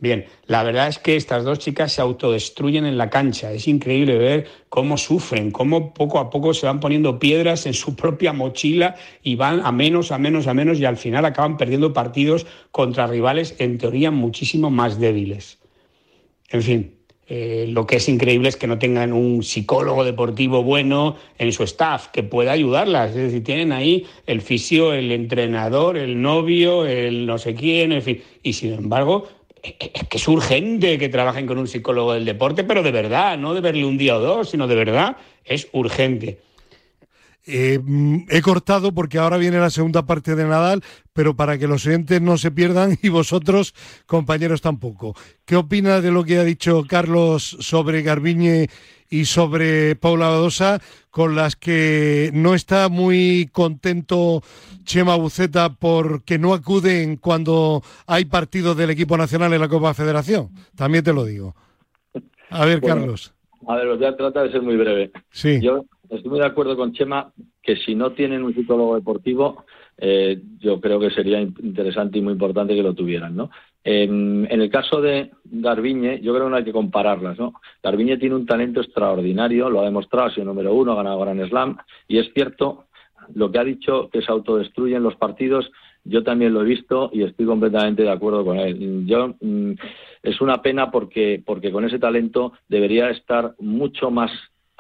[0.00, 3.52] Bien, la verdad es que estas dos chicas se autodestruyen en la cancha.
[3.52, 7.94] Es increíble ver cómo sufren, cómo poco a poco se van poniendo piedras en su
[7.94, 11.92] propia mochila y van a menos, a menos, a menos y al final acaban perdiendo
[11.92, 15.58] partidos contra rivales en teoría muchísimo más débiles.
[16.48, 16.99] En fin,
[17.33, 21.62] eh, lo que es increíble es que no tengan un psicólogo deportivo bueno en su
[21.62, 23.11] staff que pueda ayudarlas.
[23.11, 28.03] Es decir, tienen ahí el fisio, el entrenador, el novio, el no sé quién, en
[28.03, 28.20] fin.
[28.43, 29.28] Y sin embargo,
[29.62, 33.55] es que es urgente que trabajen con un psicólogo del deporte, pero de verdad, no
[33.55, 36.41] de verle un día o dos, sino de verdad, es urgente.
[37.47, 40.82] Eh, mm, he cortado porque ahora viene la segunda parte de Nadal,
[41.12, 43.74] pero para que los oyentes no se pierdan y vosotros,
[44.07, 45.14] compañeros, tampoco.
[45.45, 48.68] ¿Qué opina de lo que ha dicho Carlos sobre Garbiñe
[49.09, 50.80] y sobre Paula Badosa,
[51.11, 54.43] con las que no está muy contento
[54.84, 60.51] Chema Buceta porque no acuden cuando hay partidos del equipo nacional en la Copa Federación?
[60.76, 61.57] También te lo digo.
[62.51, 63.32] A ver, Carlos.
[63.66, 65.11] A ver, voy a tratar de ser muy breve.
[65.30, 65.61] Sí.
[65.61, 67.32] Yo estoy muy de acuerdo con Chema
[67.62, 69.64] que si no tienen un psicólogo deportivo,
[69.96, 73.50] eh, yo creo que sería interesante y muy importante que lo tuvieran, ¿no?
[73.82, 77.54] En, el caso de Garbiñe, yo creo que no hay que compararlas, ¿no?
[77.82, 81.48] Garbiñe tiene un talento extraordinario, lo ha demostrado, ha sido número uno, ha ganado Gran
[81.48, 82.86] Slam, y es cierto,
[83.34, 85.70] lo que ha dicho que se autodestruyen los partidos,
[86.04, 89.06] yo también lo he visto y estoy completamente de acuerdo con él.
[89.06, 89.72] Yo mm,
[90.22, 94.30] es una pena porque porque con ese talento debería estar mucho más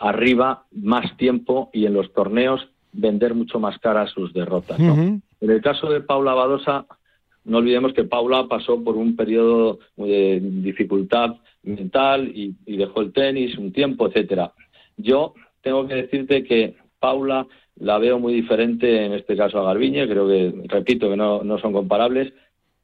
[0.00, 4.80] arriba más tiempo y en los torneos vender mucho más caras sus derrotas.
[4.80, 6.86] En el caso de Paula Badosa,
[7.44, 13.56] no olvidemos que Paula pasó por un periodo de dificultad mental y, dejó el tenis
[13.58, 14.52] un tiempo, etcétera.
[14.96, 17.46] Yo tengo que decirte que Paula
[17.76, 21.58] la veo muy diferente en este caso a Garbiñe, creo que, repito, que no, no
[21.58, 22.32] son comparables.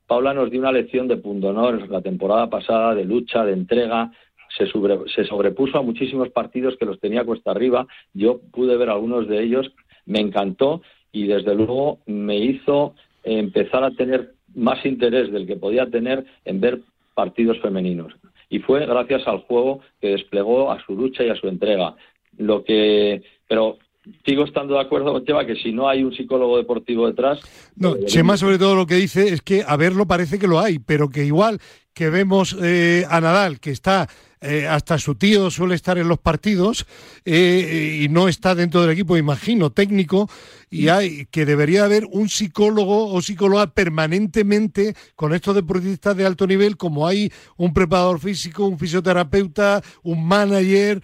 [0.07, 4.13] Paula nos dio una lección de punto honor la temporada pasada, de lucha, de entrega,
[4.57, 7.87] se, se sobrepuso a muchísimos partidos que los tenía cuesta arriba.
[8.15, 9.71] Yo pude ver algunos de ellos,
[10.05, 10.83] me encantó
[11.13, 16.61] y desde luego me hizo empezar a tener más interés del que podía tener en
[16.61, 16.81] ver
[17.15, 18.15] partidos femeninos.
[18.49, 21.97] Y fue gracias al juego que desplegó, a su lucha y a su entrega.
[22.39, 23.79] Lo que, pero
[24.25, 27.41] sigo estando de acuerdo con Chema que si no hay un psicólogo deportivo detrás.
[27.77, 30.61] No, eh, Chema, sobre todo lo que dice es que a verlo parece que lo
[30.61, 31.61] hay, pero que igual
[31.93, 34.09] que vemos eh, a Nadal, que está.
[34.39, 36.87] Eh, hasta su tío suele estar en los partidos
[37.25, 40.29] y no está dentro del equipo, imagino, técnico,
[40.71, 46.47] y hay que debería haber un psicólogo o psicóloga permanentemente con estos deportistas de alto
[46.47, 51.03] nivel, como hay un preparador físico, un fisioterapeuta, un manager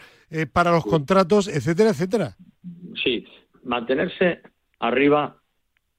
[0.52, 2.36] para los contratos, etcétera, etcétera
[3.02, 3.24] sí,
[3.64, 4.40] mantenerse
[4.78, 5.36] arriba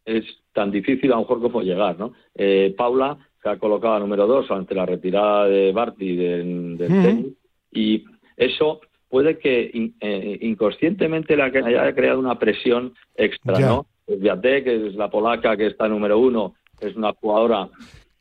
[0.05, 2.13] es tan difícil a lo mejor como llegar, ¿no?
[2.35, 7.33] Eh, Paula se ha colocado a número dos ante la retirada de Barty del, tenis
[7.71, 8.05] y
[8.37, 13.85] eso puede que eh, inconscientemente le haya creado una presión extra, ¿no?
[14.07, 17.69] Viatek, que es la polaca que está número uno, es una jugadora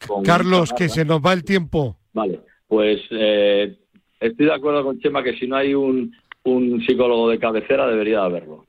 [0.07, 1.97] con Carlos, que se nos va el tiempo.
[2.12, 3.76] Vale, pues eh,
[4.20, 6.14] estoy de acuerdo con Chema que si no hay un,
[6.45, 8.66] un psicólogo de cabecera debería haberlo.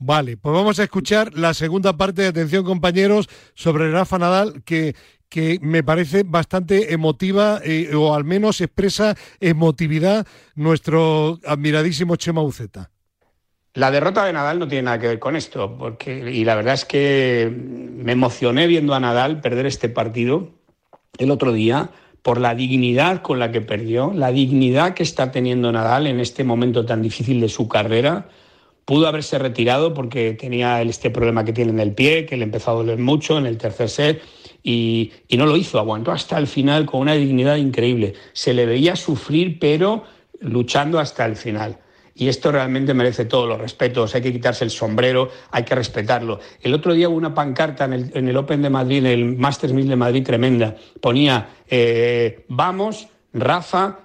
[0.00, 4.94] Vale, pues vamos a escuchar la segunda parte de atención compañeros sobre Rafa Nadal que,
[5.28, 10.24] que me parece bastante emotiva eh, o al menos expresa emotividad
[10.54, 12.90] nuestro admiradísimo Chema Uceta.
[13.74, 16.74] La derrota de Nadal no tiene nada que ver con esto, porque y la verdad
[16.74, 20.50] es que me emocioné viendo a Nadal perder este partido
[21.18, 21.90] el otro día
[22.22, 26.44] por la dignidad con la que perdió, la dignidad que está teniendo Nadal en este
[26.44, 28.28] momento tan difícil de su carrera.
[28.84, 32.70] Pudo haberse retirado porque tenía este problema que tiene en el pie, que le empezó
[32.70, 34.22] a doler mucho en el tercer set
[34.62, 38.14] y, y no lo hizo, aguantó hasta el final con una dignidad increíble.
[38.32, 40.04] Se le veía sufrir, pero
[40.40, 41.78] luchando hasta el final
[42.18, 46.40] y esto realmente merece todos los respetos, hay que quitarse el sombrero, hay que respetarlo.
[46.60, 49.36] El otro día hubo una pancarta en el, en el Open de Madrid, en el
[49.36, 54.00] Masters 1000 de Madrid tremenda, ponía eh, vamos, Rafa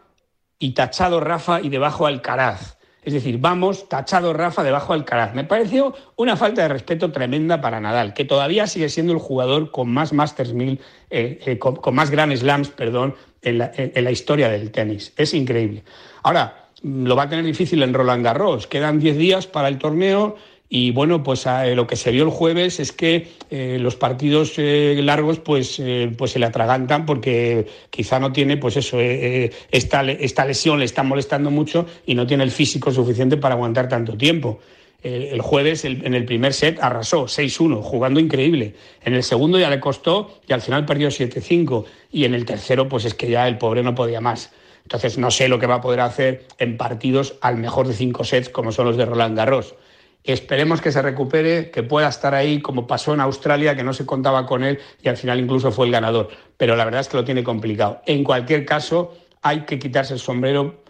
[0.59, 2.78] y tachado Rafa y debajo Alcaraz.
[3.01, 5.34] Es decir, vamos, tachado Rafa debajo Alcaraz.
[5.34, 9.72] Me pareció una falta de respeto tremenda para Nadal, que todavía sigue siendo el jugador
[9.72, 14.11] con más Masters 1000, eh, eh, con, más Grand Slams, perdón, en la, en la
[14.11, 15.14] historia del tenis.
[15.18, 15.84] Es increíble.
[16.22, 18.67] Ahora, lo va a tener difícil en Roland Garros.
[18.67, 20.36] Quedan 10 días para el torneo
[20.69, 24.55] y bueno, pues eh, lo que se vio el jueves es que eh, los partidos
[24.57, 25.81] eh, largos pues,
[26.17, 31.03] pues se le atragantan porque quizá no tiene pues eso, esta, esta lesión le está
[31.03, 34.59] molestando mucho y no tiene el físico suficiente para aguantar tanto tiempo.
[35.03, 38.73] El, jueves en el primer set arrasó 6-1, jugando increíble.
[39.03, 41.84] En el segundo ya le costó y al final perdió 7-5.
[42.11, 44.51] Y en el tercero pues es que ya el pobre no podía más.
[44.84, 48.23] Entonces no sé lo que va a poder hacer en partidos al mejor de cinco
[48.23, 49.75] sets como son los de Roland Garros.
[50.23, 54.05] Esperemos que se recupere, que pueda estar ahí como pasó en Australia, que no se
[54.05, 56.29] contaba con él y al final incluso fue el ganador.
[56.55, 58.01] Pero la verdad es que lo tiene complicado.
[58.05, 60.84] En cualquier caso, hay que quitarse el sombrero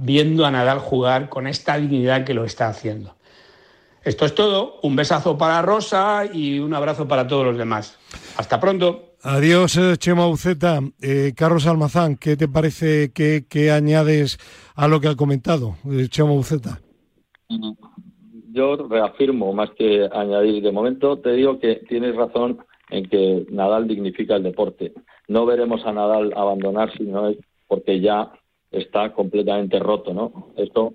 [0.00, 3.16] viendo a Nadal jugar con esta dignidad que lo está haciendo.
[4.04, 4.78] Esto es todo.
[4.82, 7.96] Un besazo para Rosa y un abrazo para todos los demás.
[8.36, 9.05] Hasta pronto.
[9.28, 10.78] Adiós, eh, Chema Uceta.
[11.02, 14.38] Eh, Carlos Almazán, ¿qué te parece que, añades
[14.76, 16.80] a lo que ha comentado eh, Chema Uceta?
[18.52, 22.58] Yo reafirmo, más que añadir, de momento te digo que tienes razón
[22.88, 24.92] en que Nadal dignifica el deporte.
[25.26, 28.30] No veremos a Nadal abandonar si no es porque ya
[28.70, 30.52] está completamente roto, ¿no?
[30.56, 30.94] Esto,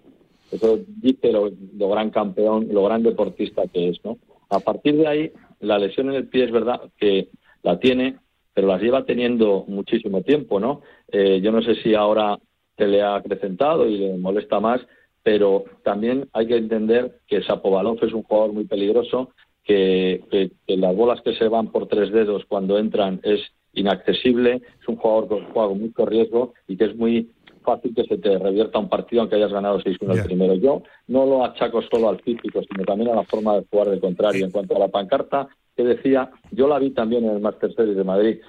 [0.54, 4.20] eso dice lo, lo gran campeón, lo gran deportista que es, ¿no?
[4.50, 7.28] A partir de ahí, la lesión en el pie es verdad que
[7.64, 8.21] la tiene,
[8.54, 10.82] pero las lleva teniendo muchísimo tiempo, ¿no?
[11.12, 12.38] Eh, yo no sé si ahora
[12.78, 14.82] se le ha acrecentado y le molesta más,
[15.24, 19.30] pero también hay que entender que Sapovalov es un jugador muy peligroso,
[19.64, 23.40] que, las bolas que se van por tres dedos cuando entran es
[23.74, 27.30] inaccesible, es un jugador con, juega con mucho riesgo y que es muy
[27.64, 30.56] fácil que se te revierta un partido aunque hayas ganado 6-1 el primero.
[30.56, 34.02] Yo no lo achaco solo al físico, sino también a la forma de jugar del
[34.02, 34.46] contrario.
[34.46, 37.96] En cuanto a la pancarta, que decía, yo la vi también en el Master Series
[37.96, 38.40] de Madrid.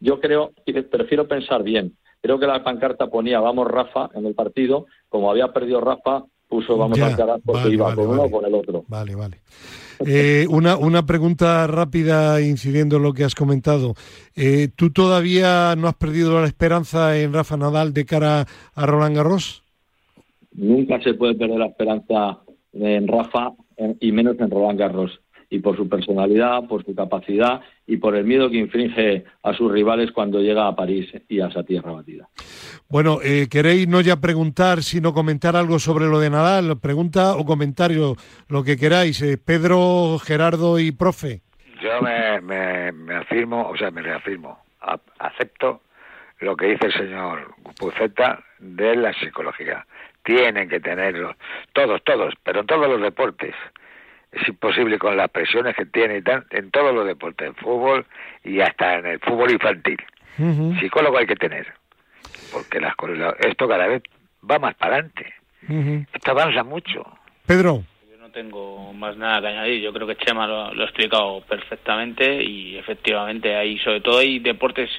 [0.00, 0.52] Yo creo,
[0.90, 5.52] prefiero pensar bien, creo que la pancarta ponía vamos Rafa en el partido, como había
[5.52, 8.84] perdido Rafa, puso vamos a Alcaraz porque iba con uno o con el otro.
[8.88, 9.38] Vale, vale.
[10.06, 13.94] Eh, una, una pregunta rápida incidiendo en lo que has comentado.
[14.36, 19.16] Eh, ¿Tú todavía no has perdido la esperanza en Rafa Nadal de cara a Roland
[19.16, 19.62] Garros?
[20.52, 22.40] Nunca se puede perder la esperanza
[22.74, 23.52] en Rafa
[24.00, 25.21] y menos en Roland Garros
[25.52, 29.70] y por su personalidad, por su capacidad y por el miedo que infringe a sus
[29.70, 32.26] rivales cuando llega a París y a esa tierra batida.
[32.88, 36.80] Bueno, eh, ¿queréis no ya preguntar, sino comentar algo sobre lo de Nadal?
[36.80, 38.16] Pregunta o comentario,
[38.48, 39.20] lo que queráis.
[39.20, 41.42] Eh, Pedro, Gerardo y profe.
[41.82, 44.58] Yo me, me, afirmo, o sea, me reafirmo,
[45.18, 45.82] acepto
[46.40, 49.84] lo que dice el señor Puceta de la psicología.
[50.24, 51.36] Tienen que tenerlo,
[51.74, 53.54] todos, todos, pero en todos los deportes.
[54.32, 58.06] Es imposible con las presiones que tiene y tal, en todos los deportes, en fútbol
[58.44, 59.98] y hasta en el fútbol infantil.
[60.80, 61.66] Psicólogo hay que tener,
[62.50, 62.94] porque las,
[63.40, 64.02] esto cada vez
[64.50, 65.34] va más para adelante.
[66.12, 67.04] Esto avanza mucho.
[67.46, 67.84] Pedro
[68.32, 69.80] tengo más nada que añadir.
[69.80, 74.90] Yo creo que Chema lo, ha explicado perfectamente y efectivamente hay, sobre todo hay deportes.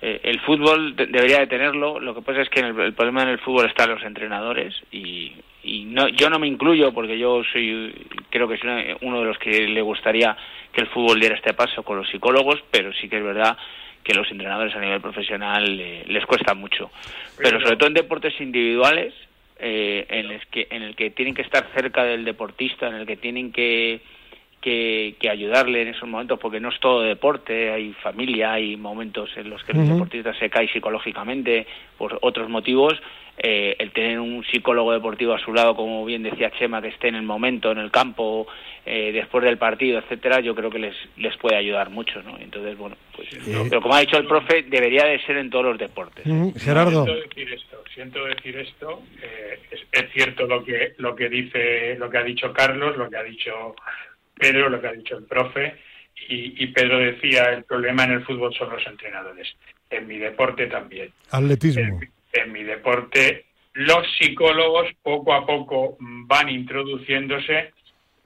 [0.00, 1.98] Eh, el fútbol debería de tenerlo.
[1.98, 5.32] Lo que pasa es que el, problema en el fútbol está en los entrenadores y,
[5.66, 7.92] y no, yo no me incluyo porque yo soy
[8.30, 10.36] creo que soy uno de los que le gustaría
[10.72, 13.56] que el fútbol diera este paso con los psicólogos, pero sí que es verdad
[14.04, 16.90] que los entrenadores a nivel profesional eh, les cuesta mucho.
[17.36, 19.12] Pero sobre todo en deportes individuales
[19.58, 23.06] eh, en, el que, en el que tienen que estar cerca del deportista, en el
[23.06, 24.00] que tienen que,
[24.66, 29.50] que, ayudarle en esos momentos, porque no es todo deporte, hay familia, hay momentos en
[29.50, 32.94] los que el deportista se cae psicológicamente por otros motivos,
[33.38, 37.08] eh, el tener un psicólogo deportivo a su lado, como bien decía Chema, que esté
[37.08, 38.46] en el momento, en el campo,
[38.84, 42.38] eh, después del partido, etcétera, yo creo que les, les puede ayudar mucho, ¿no?
[42.38, 43.28] Entonces, bueno, pues,
[43.68, 46.24] pero como ha dicho el profe, debería de ser en todos los deportes.
[46.60, 47.04] Gerardo.
[47.04, 49.58] Siento decir esto, siento decir esto eh,
[49.92, 53.22] es, cierto lo que, lo que dice, lo que ha dicho Carlos, lo que ha
[53.22, 53.76] dicho
[54.38, 55.76] Pedro, lo que ha dicho el profe,
[56.28, 59.48] y, y Pedro decía, el problema en el fútbol son los entrenadores.
[59.90, 61.12] En mi deporte también.
[61.30, 62.00] Atletismo
[62.36, 67.72] en mi deporte, los psicólogos poco a poco van introduciéndose,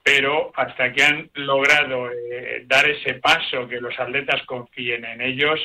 [0.02, 5.60] pero hasta que han logrado eh, dar ese paso, que los atletas confíen en ellos,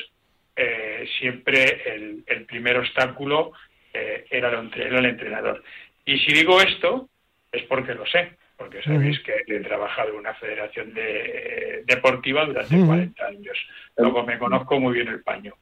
[0.54, 1.82] eh, siempre
[2.26, 3.52] el, primer obstáculo
[3.92, 5.62] eh, era el entrenador.
[6.04, 7.08] Y si digo esto,
[7.52, 12.78] es porque lo sé porque sabéis que he trabajado en una federación de, deportiva durante
[12.78, 13.56] 40 años.
[13.96, 15.54] Luego me conozco muy bien el paño.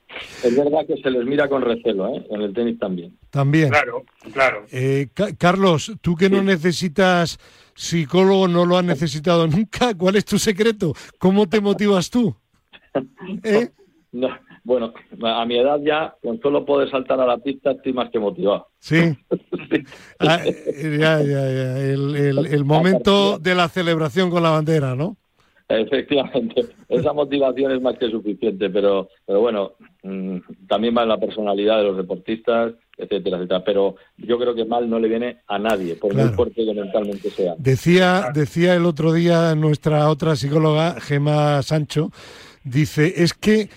[0.43, 2.27] Es verdad que se les mira con recelo, ¿eh?
[2.31, 3.17] En el tenis también.
[3.31, 3.71] También.
[3.71, 4.67] Claro, claro.
[4.71, 7.39] Eh, Carlos, tú que no necesitas
[7.75, 10.93] psicólogo, no lo has necesitado nunca, ¿cuál es tu secreto?
[11.19, 12.37] ¿Cómo te motivas tú?
[13.43, 13.71] ¿Eh?
[14.13, 14.29] no,
[14.65, 18.19] bueno, a mi edad ya, con solo poder saltar a la pista, estoy más que
[18.19, 18.69] motivado.
[18.79, 18.97] Sí.
[20.21, 21.79] Ah, ya, ya, ya.
[21.81, 25.17] El, momento de la celebración con la bandera, ¿no?
[25.69, 29.73] Efectivamente, esa motivación es más que suficiente, pero, pero bueno,
[30.05, 30.37] mm,
[30.69, 33.65] también va en la personalidad de los deportistas, etcétera, etcétera.
[33.65, 37.31] Pero yo creo que mal no le viene a nadie, por muy fuerte que mentalmente
[37.31, 37.55] sea.
[37.59, 42.11] Decía, decía el otro día nuestra otra psicóloga, Gema Sancho,
[42.63, 43.69] dice, es que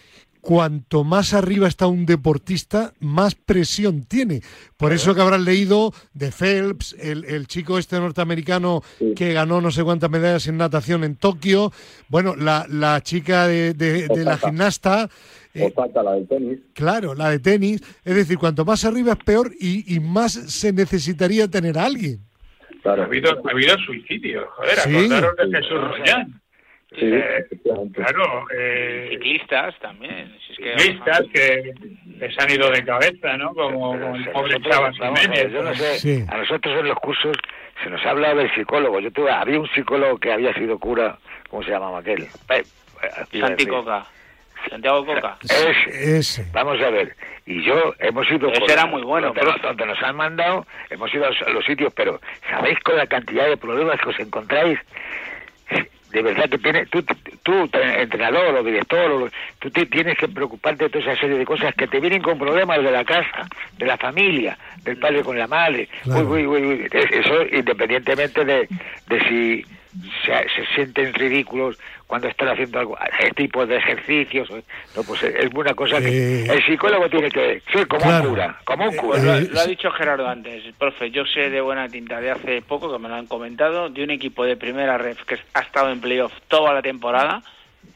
[0.48, 4.40] cuanto más arriba está un deportista, más presión tiene.
[4.78, 8.82] Por eso que habrán leído de Phelps, el, chico este norteamericano
[9.14, 11.74] que ganó no sé cuántas medallas en natación en Tokio,
[12.08, 15.10] bueno, la, la chica de, la gimnasta.
[15.54, 16.60] Eh, la de tenis.
[16.72, 17.82] Claro, la de tenis.
[18.06, 22.22] Es decir, cuanto más arriba es peor y, más se necesitaría tener a alguien.
[22.84, 23.02] Claro.
[23.02, 26.42] Ha, habido, ha habido suicidios, joder, acordaros de Jesús Rollán.
[26.92, 27.46] Eh,
[27.94, 30.34] claro, eh, ciclistas también.
[30.48, 31.74] ciclistas que
[32.18, 33.54] les han ido de cabeza, ¿no?
[33.54, 37.36] Como, el pobre Chava Yo no sé, a nosotros en los cursos
[37.84, 39.00] se nos ha hablado del psicólogo.
[39.00, 41.18] Yo tuve, había un psicólogo que había sido cura,
[41.50, 42.28] ¿cómo se llamaba aquel?
[43.32, 44.06] Santi Coca.
[44.70, 45.38] Santiago Coca.
[45.90, 46.46] Ese.
[46.54, 47.16] Vamos a ver.
[47.46, 48.52] Y yo hemos ido.
[48.52, 49.34] Ese era muy bueno.
[49.34, 49.54] pero...
[49.62, 52.20] donde nos han mandado, hemos ido a los sitios, pero
[52.50, 54.80] ¿sabéis con la cantidad de problemas que os encontráis?
[56.18, 57.04] De verdad que tienes, tú,
[57.44, 61.88] tú, entrenador o director, tú tienes que preocuparte de toda esa serie de cosas que
[61.88, 63.48] te vienen con problemas de la casa,
[63.78, 65.88] de la familia, del padre con la madre.
[66.04, 68.68] Eso independientemente de,
[69.08, 69.66] de si
[70.26, 71.78] se, sienten ridículos
[72.08, 74.50] cuando están haciendo algo, este tipo de ejercicios.
[74.96, 78.58] No, pues es una cosa que eh, el psicólogo tiene que ser como un cura,
[78.64, 79.20] como un cura.
[79.20, 82.98] lo, ha dicho Gerardo antes, profe, yo sé de buena tinta de hace poco, que
[82.98, 86.34] me lo han comentado, de un equipo de primera ref que ha estado en playoff
[86.48, 87.44] toda la temporada,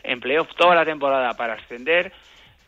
[0.03, 2.11] en playoff toda la temporada para ascender,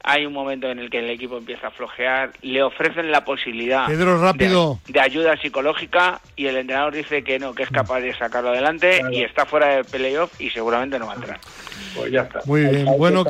[0.03, 3.87] hay un momento en el que el equipo empieza a flojear, le ofrecen la posibilidad
[3.87, 9.01] De, ayuda psicológica y el entrenador dice que no, que es capaz de sacarlo adelante
[9.11, 11.39] y está fuera de playoff y seguramente no va a entrar.
[11.95, 12.41] Pues ya está.
[12.45, 12.85] Muy bien.
[12.97, 13.23] Bueno,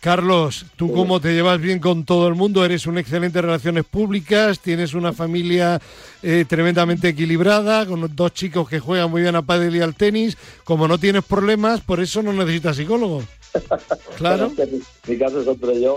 [0.00, 4.60] Carlos, tú cómo te llevas bien con todo el mundo, eres un excelente relaciones públicas,
[4.60, 5.80] tienes una familia
[6.22, 10.36] eh, tremendamente equilibrada, con dos chicos que juegan muy bien a pádel y al tenis.
[10.64, 13.22] Como no tienes problemas, por eso no necesitas psicólogo.
[14.18, 14.52] Claro.
[15.06, 15.96] mi caso es otro yo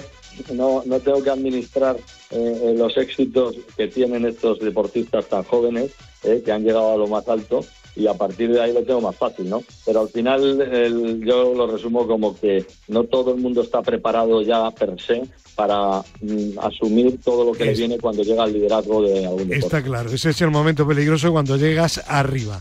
[0.53, 1.97] no, no tengo que administrar
[2.31, 5.91] eh, eh, los éxitos que tienen estos deportistas tan jóvenes,
[6.23, 7.65] eh, que han llegado a lo más alto,
[7.95, 9.63] y a partir de ahí lo tengo más fácil, ¿no?
[9.85, 14.71] Pero al final yo lo resumo como que no todo el mundo está preparado ya
[14.71, 15.23] per se
[15.55, 19.65] para mm, asumir todo lo que le viene cuando llega al liderazgo de algún deporte.
[19.65, 22.59] Está claro, ese es el momento peligroso cuando llegas arriba.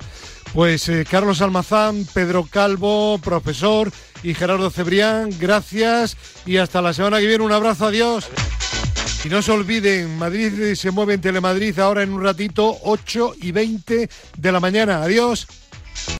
[0.52, 3.92] Pues eh, Carlos Almazán, Pedro Calvo, profesor
[4.22, 7.44] y Gerardo Cebrián, gracias y hasta la semana que viene.
[7.44, 8.28] Un abrazo, adiós.
[9.24, 13.52] Y no se olviden, Madrid se mueve en Telemadrid ahora en un ratito, 8 y
[13.52, 15.02] 20 de la mañana.
[15.02, 15.46] Adiós.